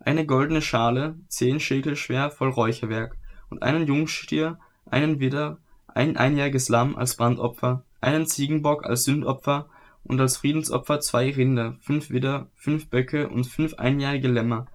eine 0.00 0.26
goldene 0.26 0.60
Schale, 0.60 1.16
10 1.28 1.60
Schekel 1.60 1.96
schwer, 1.96 2.30
voll 2.30 2.50
Räucherwerk, 2.50 3.16
und 3.48 3.62
einen 3.62 3.86
Jungstier, 3.86 4.58
einen 4.86 5.20
Widder, 5.20 5.58
ein 5.86 6.16
einjähriges 6.16 6.68
Lamm 6.68 6.96
als 6.96 7.16
Brandopfer, 7.16 7.84
einen 8.00 8.26
Ziegenbock 8.26 8.84
als 8.84 9.04
Sündopfer 9.04 9.68
und 10.02 10.20
als 10.20 10.36
Friedensopfer 10.36 11.00
zwei 11.00 11.30
Rinder, 11.30 11.76
fünf 11.80 12.10
Widder, 12.10 12.48
fünf 12.54 12.88
Böcke 12.88 13.28
und 13.28 13.44
fünf 13.44 13.74
einjährige 13.74 14.28
Lämmer. 14.28 14.66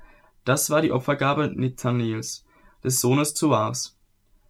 Das 0.45 0.69
war 0.69 0.81
die 0.81 0.91
Opfergabe 0.91 1.51
Nethanels, 1.53 2.45
des 2.83 2.99
Sohnes 2.99 3.33
Zuars. 3.33 3.95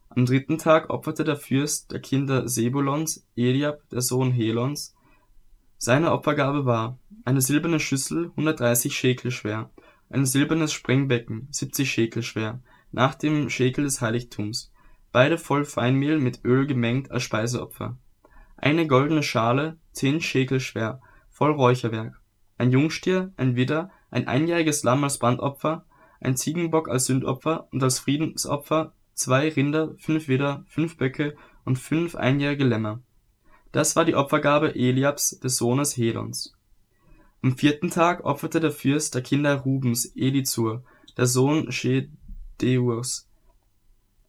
Am 0.10 0.26
dritten 0.26 0.58
Tag 0.58 0.89
opferte 0.89 1.24
der 1.24 1.36
Fürst 1.36 1.92
der 1.92 2.00
Kinder 2.00 2.48
Sebulons, 2.48 3.26
Eliab, 3.36 3.82
der 3.89 4.02
Sohn 4.02 4.32
Helons. 4.32 4.96
Seine 5.80 6.12
Opfergabe 6.12 6.65
war 6.65 7.00
eine 7.26 7.42
silberne 7.42 7.80
Schüssel, 7.80 8.26
130 8.26 8.96
Schekel 8.96 9.32
schwer, 9.32 9.72
ein 10.12 10.28
silbernes 10.28 10.72
Sprengbecken, 10.72 11.48
70 11.50 11.89
Schekel 11.89 12.22
schwer, 12.22 12.62
nach 12.92 13.15
dem 13.15 13.50
Schekel 13.50 13.86
des 13.86 14.02
Heiligtums, 14.02 14.72
beide 15.12 15.39
voll 15.39 15.65
Feinmehl 15.65 16.20
mit 16.20 16.46
Öl 16.46 16.68
gemengt 16.68 17.10
als 17.10 17.24
Speiseopfer 17.24 17.98
eine 18.62 18.88
goldene 18.88 19.24
Schale, 19.24 19.78
zehn 19.92 20.22
Schekel 20.22 20.60
schwer, 20.60 21.02
voll 21.30 21.52
Räucherwerk, 21.52 22.20
ein 22.58 22.72
Jungstier, 22.72 23.34
ein 23.38 23.56
Widder, 23.56 23.89
ein 24.12 24.28
einjähriges 24.28 24.84
Lamm 24.84 25.04
als 25.04 25.18
Brandopfer, 25.18 25.86
ein 26.20 26.36
Ziegenbock 26.36 26.89
als 26.89 27.06
Sündopfer 27.06 27.68
und 27.72 27.82
als 27.82 28.00
Friedensopfer 28.00 28.94
zwei 29.13 29.50
Rinder, 29.50 29.96
fünf 29.98 30.28
Widder, 30.28 30.65
fünf 30.68 30.98
Böcke 30.98 31.36
und 31.63 31.78
fünf 31.78 32.15
einjährige 32.15 32.65
Lämmer. 32.65 33.02
Das 33.71 33.95
war 33.95 34.05
die 34.05 34.15
Opfergabe 34.15 34.73
Eliabs 34.75 35.39
des 35.39 35.58
Sohnes 35.58 35.95
Helons. 35.95 36.53
Am 37.41 37.55
vierten 37.55 37.89
Tag 37.89 38.25
opferte 38.25 38.60
der 38.60 38.71
Fürst 38.71 39.13
der 39.15 39.21
Kinder 39.21 39.55
Rubens 39.55 40.05
Elizur, 40.15 40.84
der 41.17 41.27
Sohn 41.27 41.71
Schedeurs. 41.71 43.29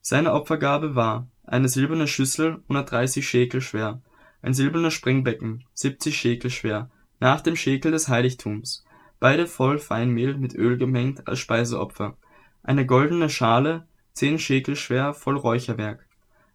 Seine 0.03 0.33
Opfergabe 0.33 0.95
war 0.95 1.27
eine 1.45 1.69
silberne 1.69 2.07
Schüssel 2.07 2.63
130 2.69 3.27
Schekel 3.27 3.61
schwer, 3.61 4.03
ein 4.43 4.55
silbernes 4.55 4.95
Sprengbecken 4.95 5.65
70 5.75 6.17
Schekel 6.17 6.51
schwer, 6.51 6.91
nach 7.19 7.41
dem 7.41 7.57
Schekel 7.57 7.93
des 7.93 8.09
Heiligtums, 8.09 8.85
beide 9.19 9.47
voll 9.47 9.79
Feinmehl 9.79 10.37
mit 10.37 10.55
Öl 10.55 10.79
gemengt 10.79 11.27
als 11.27 11.39
Speiseopfer, 11.39 12.17
eine 12.63 12.87
goldene 12.87 13.29
Schale, 13.29 13.87
zehn 14.13 14.39
Schekel 14.39 14.77
schwer 14.77 15.15
voll 15.15 15.37
Räucherwerk, 15.37 16.07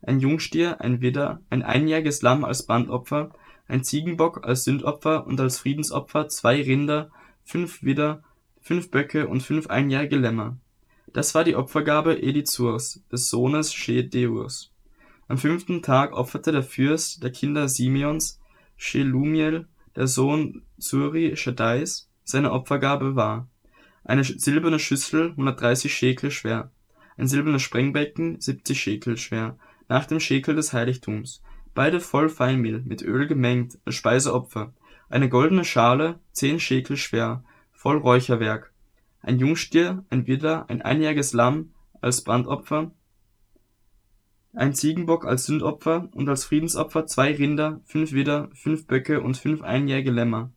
ein 0.06 0.20
Jungstier, 0.20 0.82
ein 0.82 1.02
Widder, 1.02 1.42
ein 1.50 1.64
einjähriges 1.64 2.22
Lamm 2.22 2.46
als 2.46 2.66
Brandopfer, 2.66 3.32
ein 3.68 3.84
Ziegenbock 3.84 4.46
als 4.46 4.64
Sündopfer 4.64 5.26
und 5.26 5.40
als 5.40 5.60
Friedensopfer 5.60 6.28
zwei 6.28 6.62
Rinder, 6.62 7.12
fünf 7.44 7.84
Widder, 7.84 8.24
fünf 8.62 8.92
Böcke 8.92 9.28
und 9.28 9.42
fünf 9.42 9.68
einjährige 9.68 10.18
Lämmer. 10.18 10.58
Das 11.14 11.34
war 11.34 11.44
die 11.44 11.56
Opfergabe 11.56 12.22
Elizurs, 12.22 13.04
des 13.12 13.30
Sohnes 13.30 13.74
Schedeurs. 13.74 14.72
Am 15.28 15.38
fünften 15.38 15.82
Tag 15.82 16.14
opferte 16.14 16.52
der 16.52 16.64
Fürst 16.64 17.24
der 17.24 17.32
Kinder 17.32 17.68
Simeons, 17.68 18.40
Shelumiel, 18.78 19.68
der 19.96 20.08
Sohn 20.08 20.64
Zuri 20.78 21.36
Shaddais, 21.36 22.10
seine 22.24 22.52
Opfergabe 22.52 23.16
war 23.16 23.48
eine 24.06 24.24
silberne 24.24 24.80
Schüssel 24.80 25.32
130 25.32 25.94
Schekel 25.94 26.32
schwer, 26.32 26.72
ein 27.18 27.28
silbernes 27.28 27.64
Sprengbecken 27.64 28.40
70 28.40 28.80
Schekel 28.80 29.18
schwer, 29.18 29.58
nach 29.88 30.06
dem 30.06 30.20
Schekel 30.20 30.56
des 30.56 30.74
Heiligtums, 30.74 31.42
beide 31.74 32.00
voll 32.00 32.30
Feinmehl 32.30 32.82
mit 32.86 33.02
Öl 33.02 33.28
gemengt 33.28 33.78
als 33.86 33.96
Speiseopfer, 33.96 34.74
eine 35.10 35.30
goldene 35.30 35.66
Schale, 35.66 36.20
zehn 36.32 36.60
Schekel 36.60 36.98
schwer, 36.98 37.44
voll 37.72 37.98
Räucherwerk, 37.98 38.74
ein 39.22 39.40
Jungstier, 39.40 40.04
ein 40.10 40.28
Widder, 40.28 40.66
ein 40.70 40.82
einjähriges 40.82 41.34
Lamm 41.34 41.74
als 42.02 42.24
Brandopfer, 42.24 42.92
ein 44.54 44.74
Ziegenbock 44.74 45.26
als 45.26 45.46
Sündopfer 45.46 46.10
und 46.14 46.30
als 46.30 46.46
Friedensopfer 46.46 47.06
zwei 47.08 47.36
Rinder, 47.36 47.82
fünf 47.86 48.14
Widder, 48.14 48.50
fünf 48.54 48.88
Böcke 48.88 49.22
und 49.22 49.38
fünf 49.38 49.62
einjährige 49.62 50.12
Lämmer. 50.12 50.52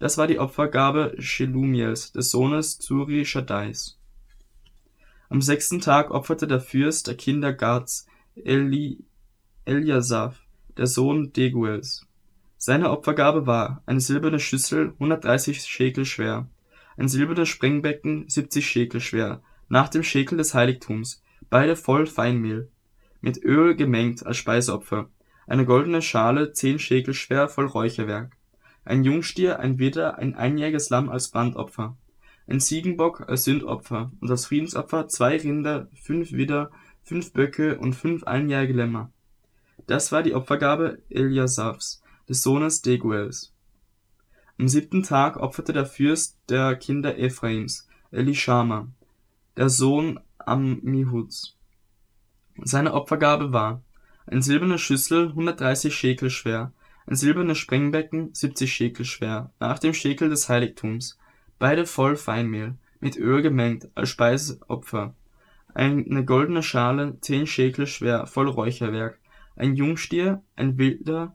Das 0.00 0.18
war 0.18 0.26
die 0.26 0.40
Opfergabe 0.40 1.14
Shelumiels, 1.18 2.10
des 2.12 2.30
Sohnes 2.30 2.80
Zuri 2.80 3.24
Shaddais. 3.24 4.00
Am 5.28 5.40
sechsten 5.40 5.80
Tag 5.80 6.10
opferte 6.10 6.48
der 6.48 6.60
Fürst 6.60 7.06
der 7.06 7.16
Kinder 7.16 7.52
Gads 7.52 8.06
Eli 8.36 8.98
Eliasaph, 9.64 10.40
der 10.76 10.88
Sohn 10.88 11.32
Deguels. 11.32 12.04
Seine 12.58 12.90
Opfergabe 12.90 13.46
war 13.46 13.82
eine 13.86 14.00
silberne 14.00 14.40
Schüssel 14.40 14.92
130 14.94 15.62
Schekel 15.62 16.04
schwer, 16.04 16.48
ein 16.96 17.06
silbernes 17.06 17.48
Sprengbecken 17.48 18.28
70 18.28 18.66
Schekel 18.66 19.00
schwer, 19.00 19.40
nach 19.68 19.88
dem 19.88 20.02
Schekel 20.02 20.36
des 20.36 20.52
Heiligtums, 20.52 21.22
beide 21.48 21.76
voll 21.76 22.06
Feinmehl, 22.06 22.68
mit 23.20 23.40
Öl 23.44 23.76
gemengt 23.76 24.26
als 24.26 24.36
Speiseopfer, 24.38 25.08
eine 25.46 25.64
goldene 25.64 26.02
Schale 26.02 26.52
10 26.52 26.80
Schekel 26.80 27.14
schwer 27.14 27.48
voll 27.48 27.66
Räucherwerk, 27.66 28.36
ein 28.84 29.04
Jungstier, 29.04 29.60
ein 29.60 29.78
Widder, 29.78 30.18
ein 30.18 30.34
einjähriges 30.34 30.90
Lamm 30.90 31.08
als 31.08 31.28
Brandopfer, 31.28 31.96
ein 32.48 32.58
Ziegenbock 32.58 33.28
als 33.28 33.44
Sündopfer 33.44 34.10
und 34.20 34.28
als 34.28 34.46
Friedensopfer 34.46 35.06
zwei 35.06 35.36
Rinder, 35.36 35.88
fünf 35.94 36.32
Widder, 36.32 36.72
fünf 37.04 37.32
Böcke 37.32 37.78
und 37.78 37.92
fünf 37.92 38.24
einjährige 38.24 38.72
Lämmer. 38.72 39.12
Das 39.86 40.10
war 40.10 40.22
die 40.22 40.34
Opfergabe 40.34 41.02
Eliasaphs, 41.10 42.02
des 42.28 42.42
Sohnes 42.42 42.80
Deguels. 42.80 43.52
Am 44.58 44.68
siebten 44.68 45.02
Tag 45.02 45.36
opferte 45.36 45.72
der 45.72 45.84
Fürst 45.84 46.38
der 46.48 46.76
Kinder 46.76 47.18
Ephraims, 47.18 47.86
Elishama, 48.10 48.88
der 49.56 49.68
Sohn 49.68 50.18
Ammihuds. 50.38 51.56
Seine 52.62 52.94
Opfergabe 52.94 53.52
war 53.52 53.82
ein 54.26 54.40
silberne 54.40 54.78
Schüssel 54.78 55.28
130 55.28 55.94
Schekel 55.94 56.30
schwer, 56.30 56.72
ein 57.06 57.16
silbernes 57.16 57.58
Sprengbecken 57.58 58.32
70 58.32 58.72
Schekel 58.72 59.04
schwer, 59.04 59.52
nach 59.60 59.78
dem 59.78 59.92
Schekel 59.92 60.30
des 60.30 60.48
Heiligtums, 60.48 61.18
beide 61.58 61.84
voll 61.84 62.16
Feinmehl, 62.16 62.76
mit 63.00 63.16
Öl 63.16 63.42
gemengt 63.42 63.90
als 63.94 64.08
Speiseopfer 64.08 65.14
eine 65.74 66.24
goldene 66.24 66.62
Schale, 66.62 67.18
zehn 67.20 67.46
Schekel 67.46 67.86
schwer, 67.86 68.26
voll 68.26 68.48
Räucherwerk, 68.48 69.18
ein 69.56 69.74
Jungstier, 69.74 70.42
ein 70.56 70.78
Wilder, 70.78 71.34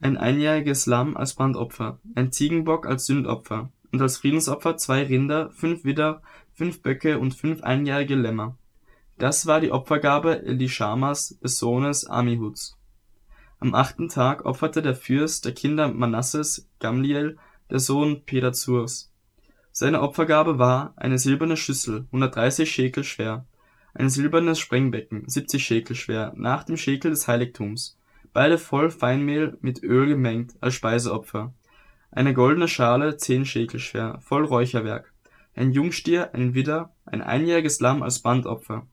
ein 0.00 0.16
einjähriges 0.16 0.86
Lamm 0.86 1.16
als 1.16 1.34
Brandopfer, 1.34 1.98
ein 2.14 2.32
Ziegenbock 2.32 2.86
als 2.86 3.06
Sündopfer 3.06 3.70
und 3.92 4.02
als 4.02 4.18
Friedensopfer 4.18 4.76
zwei 4.76 5.04
Rinder, 5.04 5.50
fünf 5.50 5.84
Widder, 5.84 6.22
fünf 6.52 6.82
Böcke 6.82 7.18
und 7.18 7.34
fünf 7.34 7.62
einjährige 7.62 8.14
Lämmer. 8.14 8.56
Das 9.18 9.46
war 9.46 9.60
die 9.60 9.70
Opfergabe 9.70 10.42
Elishamas 10.44 11.38
des 11.40 11.58
Sohnes 11.58 12.06
Amihuds. 12.06 12.78
Am 13.58 13.74
achten 13.74 14.08
Tag 14.08 14.46
opferte 14.46 14.80
der 14.80 14.94
Fürst 14.94 15.44
der 15.44 15.52
Kinder 15.52 15.92
Manasses 15.92 16.68
Gamliel, 16.78 17.36
der 17.68 17.78
Sohn 17.78 18.24
Pedazurs. 18.24 19.12
Seine 19.72 20.00
Opfergabe 20.00 20.58
war 20.58 20.94
eine 20.96 21.18
silberne 21.18 21.58
Schüssel, 21.58 22.06
130 22.12 22.70
Schekel 22.70 23.04
schwer, 23.04 23.44
ein 23.94 24.08
silbernes 24.08 24.58
Sprengbecken, 24.58 25.28
70 25.28 25.64
Schekel 25.64 25.96
schwer, 25.96 26.32
nach 26.36 26.64
dem 26.64 26.76
Schekel 26.76 27.10
des 27.10 27.28
Heiligtums, 27.28 27.98
beide 28.32 28.58
voll 28.58 28.90
Feinmehl 28.90 29.58
mit 29.60 29.82
Öl 29.82 30.06
gemengt 30.06 30.54
als 30.60 30.74
Speiseopfer, 30.74 31.52
eine 32.10 32.34
goldene 32.34 32.68
Schale, 32.68 33.16
10 33.16 33.44
Schekel 33.46 33.80
schwer, 33.80 34.18
voll 34.20 34.44
Räucherwerk, 34.44 35.12
ein 35.54 35.72
Jungstier, 35.72 36.34
ein 36.34 36.54
Widder, 36.54 36.94
ein 37.04 37.22
einjähriges 37.22 37.80
Lamm 37.80 38.02
als 38.02 38.20
Brandopfer, 38.20 38.86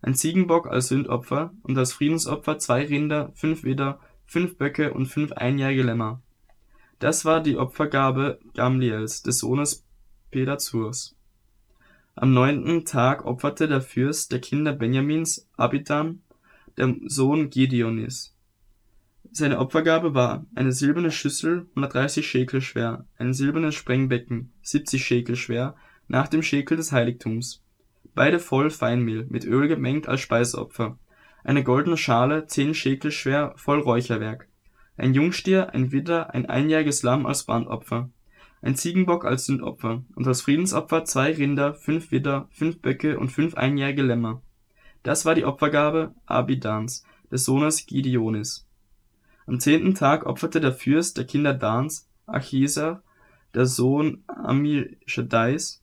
ein 0.00 0.14
Ziegenbock 0.14 0.68
als 0.68 0.88
Sündopfer 0.88 1.52
und 1.62 1.76
als 1.76 1.92
Friedensopfer 1.92 2.58
zwei 2.58 2.84
Rinder, 2.84 3.32
fünf 3.34 3.64
Widder, 3.64 4.00
fünf 4.26 4.56
Böcke 4.56 4.92
und 4.92 5.06
fünf 5.06 5.32
einjährige 5.32 5.82
Lämmer. 5.82 6.22
Das 6.98 7.24
war 7.24 7.40
die 7.40 7.56
Opfergabe 7.56 8.40
Gamliels, 8.54 9.22
des 9.22 9.38
Sohnes 9.38 9.84
Pedazurs 10.30 11.17
am 12.20 12.32
neunten 12.32 12.84
Tag 12.84 13.24
opferte 13.24 13.68
der 13.68 13.80
Fürst 13.80 14.32
der 14.32 14.40
Kinder 14.40 14.72
Benjamins 14.72 15.48
Abidan, 15.56 16.22
der 16.76 16.96
Sohn 17.06 17.48
Gideonis. 17.48 18.34
Seine 19.30 19.60
Opfergabe 19.60 20.14
war 20.14 20.44
eine 20.56 20.72
silberne 20.72 21.12
Schüssel 21.12 21.66
130 21.76 22.26
Schekel 22.26 22.60
schwer, 22.60 23.04
ein 23.18 23.34
silbernes 23.34 23.76
Sprengbecken 23.76 24.52
70 24.62 25.04
Schekel 25.04 25.36
schwer, 25.36 25.76
nach 26.08 26.26
dem 26.26 26.42
Schekel 26.42 26.76
des 26.76 26.90
Heiligtums, 26.90 27.62
beide 28.16 28.40
voll 28.40 28.70
Feinmehl, 28.70 29.26
mit 29.28 29.44
Öl 29.44 29.68
gemengt 29.68 30.08
als 30.08 30.20
Speiseopfer, 30.20 30.98
eine 31.44 31.62
goldene 31.62 31.96
Schale 31.96 32.46
10 32.46 32.74
Schekel 32.74 33.12
schwer, 33.12 33.52
voll 33.54 33.78
Räucherwerk, 33.78 34.48
ein 34.96 35.14
Jungstier, 35.14 35.72
ein 35.72 35.92
Widder, 35.92 36.34
ein 36.34 36.46
einjähriges 36.46 37.04
Lamm 37.04 37.26
als 37.26 37.44
Brandopfer 37.44 38.10
ein 38.62 38.74
Ziegenbock 38.74 39.24
als 39.24 39.46
Sündopfer 39.46 40.02
und 40.14 40.26
als 40.26 40.42
Friedensopfer 40.42 41.04
zwei 41.04 41.32
Rinder, 41.32 41.74
fünf 41.74 42.10
Widder, 42.10 42.48
fünf 42.50 42.80
Böcke 42.80 43.18
und 43.18 43.30
fünf 43.30 43.54
einjährige 43.54 44.02
Lämmer. 44.02 44.42
Das 45.02 45.24
war 45.24 45.34
die 45.34 45.44
Opfergabe 45.44 46.14
Abidans, 46.26 47.04
des 47.30 47.44
Sohnes 47.44 47.86
Gideonis. 47.86 48.66
Am 49.46 49.60
zehnten 49.60 49.94
Tag 49.94 50.26
opferte 50.26 50.60
der 50.60 50.72
Fürst 50.72 51.16
der 51.16 51.24
Kinder 51.24 51.54
Dans, 51.54 52.08
Achieser, 52.26 53.02
der 53.54 53.66
Sohn 53.66 54.24
Amischaddais. 54.26 55.82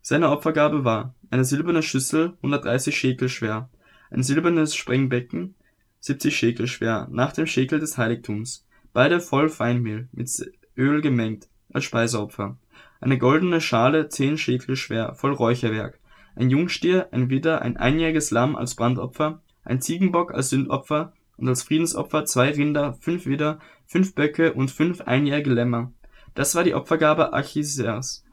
Seine 0.00 0.30
Opfergabe 0.30 0.84
war 0.84 1.14
eine 1.30 1.44
silberne 1.44 1.82
Schüssel, 1.82 2.34
130 2.38 2.96
Schekel 2.96 3.28
schwer, 3.28 3.68
ein 4.10 4.22
silbernes 4.22 4.74
Sprengbecken, 4.74 5.54
70 6.00 6.34
Schekel 6.34 6.66
schwer, 6.66 7.08
nach 7.10 7.32
dem 7.32 7.46
Schekel 7.46 7.80
des 7.80 7.98
Heiligtums, 7.98 8.66
beide 8.92 9.20
voll 9.20 9.48
Feinmehl, 9.48 10.08
mit 10.12 10.30
Öl 10.76 11.02
gemengt, 11.02 11.48
als 11.72 11.84
Speiseopfer, 11.84 12.56
eine 13.00 13.18
goldene 13.18 13.60
Schale 13.60 14.08
zehn 14.08 14.38
Schekel 14.38 14.76
schwer, 14.76 15.14
voll 15.14 15.32
Räucherwerk, 15.32 15.98
ein 16.34 16.50
Jungstier, 16.50 17.08
ein 17.12 17.30
Widder, 17.30 17.62
ein 17.62 17.76
einjähriges 17.76 18.30
Lamm 18.30 18.56
als 18.56 18.74
Brandopfer, 18.74 19.40
ein 19.64 19.80
Ziegenbock 19.80 20.32
als 20.32 20.50
Sündopfer 20.50 21.12
und 21.36 21.48
als 21.48 21.62
Friedensopfer 21.62 22.24
zwei 22.24 22.50
Rinder, 22.50 22.94
fünf 23.00 23.26
Widder, 23.26 23.58
fünf 23.86 24.14
Böcke 24.14 24.52
und 24.52 24.70
fünf 24.70 25.00
einjährige 25.02 25.50
Lämmer. 25.50 25.92
Das 26.34 26.54
war 26.54 26.64
die 26.64 26.74
Opfergabe 26.74 27.32
Achisers, 27.32 28.24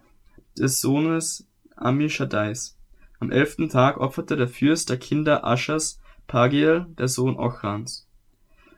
des 0.57 0.81
Sohnes 0.81 1.47
Amischaddais. 1.75 2.77
Am 3.19 3.31
elften 3.31 3.69
Tag 3.69 3.97
opferte 3.97 4.35
der 4.35 4.47
Fürst 4.47 4.89
der 4.89 4.97
Kinder 4.97 5.45
Aschers 5.45 5.99
Pagiel, 6.27 6.87
der 6.97 7.07
Sohn 7.07 7.37
Ochrans. 7.37 8.07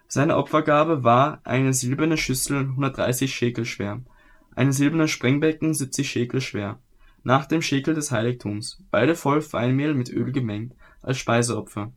Seine 0.07 0.37
Opfergabe 0.37 1.03
war 1.03 1.41
eine 1.43 1.73
silberne 1.73 2.17
Schüssel 2.17 2.59
130 2.59 3.33
Schekel 3.33 3.65
schwer, 3.65 4.01
ein 4.57 4.71
silbernes 4.71 5.11
Sprengbecken 5.11 5.75
70 5.75 6.09
Schekel 6.09 6.41
schwer, 6.41 6.79
nach 7.21 7.45
dem 7.45 7.61
Schekel 7.61 7.93
des 7.93 8.11
Heiligtums, 8.11 8.83
beide 8.89 9.13
voll 9.13 9.41
Feinmehl 9.41 9.93
mit 9.93 10.09
Öl 10.09 10.31
gemengt, 10.31 10.73
als 11.03 11.19
Speiseopfer. 11.19 11.93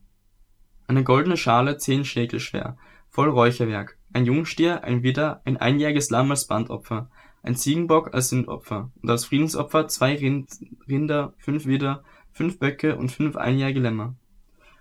Eine 0.86 1.02
goldene 1.02 1.38
Schale 1.38 1.78
10 1.78 2.04
Schekel 2.04 2.38
schwer, 2.38 2.76
voll 3.08 3.30
Räucherwerk, 3.30 3.96
ein 4.12 4.26
Jungstier, 4.26 4.84
ein 4.84 5.02
Widder, 5.02 5.40
ein 5.46 5.56
einjähriges 5.56 6.10
Lamm 6.10 6.30
als 6.30 6.46
Brandopfer, 6.46 7.08
ein 7.42 7.56
Ziegenbock 7.56 8.12
als 8.12 8.28
Sündopfer. 8.28 8.90
Und 9.00 9.08
als 9.08 9.24
Friedensopfer 9.24 9.88
zwei 9.88 10.16
Rinder, 10.16 11.32
fünf 11.38 11.64
Widder, 11.64 12.04
fünf 12.30 12.58
Böcke 12.58 12.96
und 12.96 13.10
fünf 13.10 13.36
einjährige 13.36 13.80
Lämmer. 13.80 14.16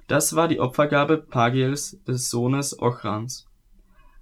Das 0.08 0.36
war 0.36 0.50
die 0.50 0.60
Opfergabe 0.60 1.18
Pagiels 1.18 2.04
des 2.04 2.30
Sohnes 2.30 2.78
Ochrans. 2.78 3.48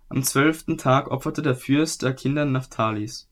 Am 0.09 0.21
zwölften 0.21 0.77
Tag 0.77 1.09
opferte 1.09 1.41
der 1.41 1.55
Fürst 1.55 2.03
der 2.03 2.13
Kinder 2.13 2.45
Naphtalis, 2.45 3.26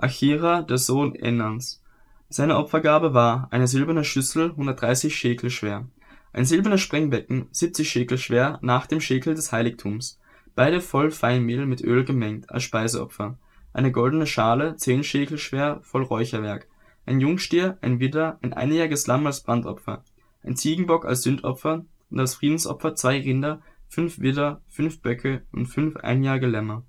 Achira, 0.00 0.62
der 0.62 0.78
Sohn 0.78 1.16
Enans. 1.16 1.82
Seine 2.28 2.56
Opfergabe 2.56 3.14
war 3.14 3.48
eine 3.50 3.66
silberne 3.66 4.04
Schüssel 4.04 4.50
130 4.50 5.16
Schekel 5.16 5.50
schwer, 5.50 5.88
ein 6.32 6.44
silbernes 6.44 6.82
Sprengbecken 6.82 7.48
70 7.50 7.90
Schekel 7.90 8.16
schwer 8.16 8.60
nach 8.62 8.86
dem 8.86 9.00
Schekel 9.00 9.34
des 9.34 9.50
Heiligtums, 9.50 10.20
beide 10.54 10.80
voll 10.80 11.10
Feinmehl 11.10 11.66
mit 11.66 11.82
Öl 11.82 12.04
gemengt, 12.04 12.48
als 12.48 12.62
Speiseopfer, 12.62 13.38
eine 13.72 13.90
goldene 13.90 14.28
Schale 14.28 14.76
10 14.76 15.02
Schekel 15.02 15.36
schwer 15.36 15.80
voll 15.82 16.04
Räucherwerk, 16.04 16.68
ein 17.04 17.18
Jungstier, 17.18 17.76
ein 17.80 17.98
Widder, 17.98 18.38
ein 18.40 18.52
einjähriges 18.52 19.08
Lamm 19.08 19.26
als 19.26 19.42
Brandopfer, 19.42 20.04
ein 20.44 20.54
Ziegenbock 20.54 21.06
als 21.06 21.22
Sündopfer 21.22 21.84
und 22.08 22.20
als 22.20 22.36
Friedensopfer 22.36 22.94
zwei 22.94 23.18
Rinder, 23.18 23.62
fünf 23.88 24.20
Widder, 24.20 24.60
fünf 24.68 25.02
Böcke 25.02 25.42
und 25.50 25.66
fünf 25.66 25.96
einjährige 25.96 26.46
Lämmer. 26.46 26.84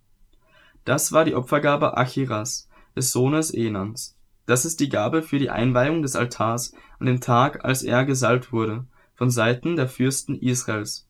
Das 0.85 1.11
war 1.11 1.25
die 1.25 1.33
Opfergabe 1.33 1.97
Achiras, 1.97 2.68
des 2.95 3.11
Sohnes 3.11 3.51
Enans. 3.51 4.15
Das 4.45 4.65
ist 4.65 4.79
die 4.79 4.89
Gabe 4.89 5.21
für 5.21 5.37
die 5.37 5.49
Einweihung 5.49 6.01
des 6.01 6.15
Altars 6.15 6.73
an 6.99 7.05
dem 7.05 7.21
Tag, 7.21 7.63
als 7.63 7.83
er 7.83 8.03
gesalbt 8.05 8.51
wurde, 8.51 8.85
von 9.13 9.29
Seiten 9.29 9.75
der 9.75 9.87
Fürsten 9.87 10.35
Israels. 10.39 11.07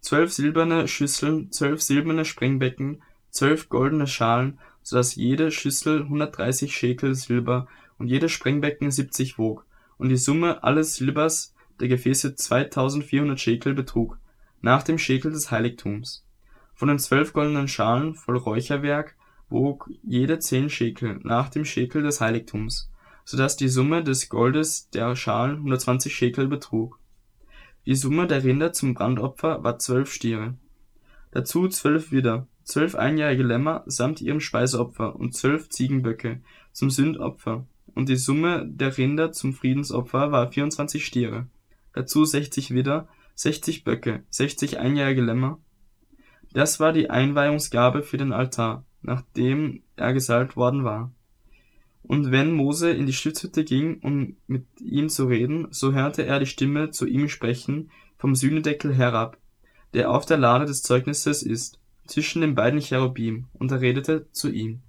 Zwölf 0.00 0.32
silberne 0.32 0.88
Schüsseln, 0.88 1.50
zwölf 1.52 1.80
silberne 1.80 2.24
Sprengbecken, 2.24 3.02
zwölf 3.30 3.68
goldene 3.68 4.06
Schalen, 4.06 4.58
so 4.82 4.96
dass 4.96 5.14
jede 5.14 5.50
Schüssel 5.50 6.02
130 6.02 6.76
Schekel 6.76 7.14
Silber 7.14 7.68
und 7.98 8.08
jedes 8.08 8.32
Sprengbecken 8.32 8.90
70 8.90 9.38
wog, 9.38 9.64
und 9.96 10.08
die 10.08 10.16
Summe 10.16 10.62
alles 10.64 10.96
Silbers 10.96 11.54
der 11.80 11.88
Gefäße 11.88 12.34
2400 12.34 13.38
Schekel 13.38 13.74
betrug, 13.74 14.18
nach 14.60 14.82
dem 14.82 14.98
Schekel 14.98 15.30
des 15.30 15.50
Heiligtums. 15.50 16.26
Von 16.74 16.88
den 16.88 16.98
zwölf 16.98 17.32
goldenen 17.32 17.68
Schalen 17.68 18.14
voll 18.14 18.36
Räucherwerk 18.36 19.14
wog 19.52 19.90
jede 20.02 20.38
zehn 20.38 20.68
Schekel, 20.70 21.20
nach 21.22 21.48
dem 21.48 21.64
Schekel 21.64 22.02
des 22.02 22.20
Heiligtums, 22.20 22.90
so 23.24 23.36
dass 23.36 23.56
die 23.56 23.68
Summe 23.68 24.02
des 24.02 24.28
Goldes 24.28 24.90
der 24.90 25.14
Schalen 25.14 25.56
120 25.56 26.14
Schekel 26.14 26.48
betrug. 26.48 26.98
Die 27.86 27.94
Summe 27.94 28.26
der 28.26 28.44
Rinder 28.44 28.72
zum 28.72 28.94
Brandopfer 28.94 29.62
war 29.64 29.78
zwölf 29.78 30.12
Stiere. 30.12 30.54
Dazu 31.32 31.68
zwölf 31.68 32.12
Widder, 32.12 32.46
zwölf 32.64 32.94
einjährige 32.94 33.42
Lämmer 33.42 33.82
samt 33.86 34.20
ihrem 34.20 34.40
Speiseopfer 34.40 35.16
und 35.16 35.34
zwölf 35.34 35.68
Ziegenböcke 35.68 36.40
zum 36.72 36.90
Sündopfer, 36.90 37.66
und 37.94 38.08
die 38.08 38.16
Summe 38.16 38.66
der 38.66 38.96
Rinder 38.96 39.32
zum 39.32 39.52
Friedensopfer 39.52 40.32
war 40.32 40.50
24 40.50 41.04
Stiere. 41.04 41.46
Dazu 41.92 42.24
60 42.24 42.72
Widder, 42.72 43.08
60 43.34 43.84
Böcke, 43.84 44.22
60 44.30 44.78
einjährige 44.78 45.22
Lämmer. 45.22 45.58
Das 46.52 46.80
war 46.80 46.92
die 46.92 47.10
Einweihungsgabe 47.10 48.02
für 48.02 48.16
den 48.16 48.32
Altar, 48.32 48.84
nachdem 49.02 49.82
er 49.96 50.12
gesalbt 50.12 50.56
worden 50.56 50.84
war. 50.84 51.12
Und 52.02 52.30
wenn 52.30 52.52
Mose 52.52 52.90
in 52.90 53.06
die 53.06 53.12
Stiftshütte 53.12 53.64
ging, 53.64 54.00
um 54.00 54.36
mit 54.46 54.66
ihm 54.80 55.08
zu 55.08 55.26
reden, 55.26 55.68
so 55.70 55.92
hörte 55.92 56.24
er 56.26 56.40
die 56.40 56.46
Stimme 56.46 56.90
zu 56.90 57.06
ihm 57.06 57.28
sprechen 57.28 57.90
vom 58.18 58.34
Sühnedeckel 58.34 58.94
herab, 58.94 59.38
der 59.94 60.10
auf 60.10 60.26
der 60.26 60.38
Lade 60.38 60.64
des 60.64 60.82
Zeugnisses 60.82 61.42
ist, 61.42 61.78
zwischen 62.06 62.40
den 62.40 62.54
beiden 62.54 62.80
Cherubim, 62.80 63.46
und 63.52 63.70
er 63.70 63.80
redete 63.80 64.26
zu 64.32 64.50
ihm 64.50 64.80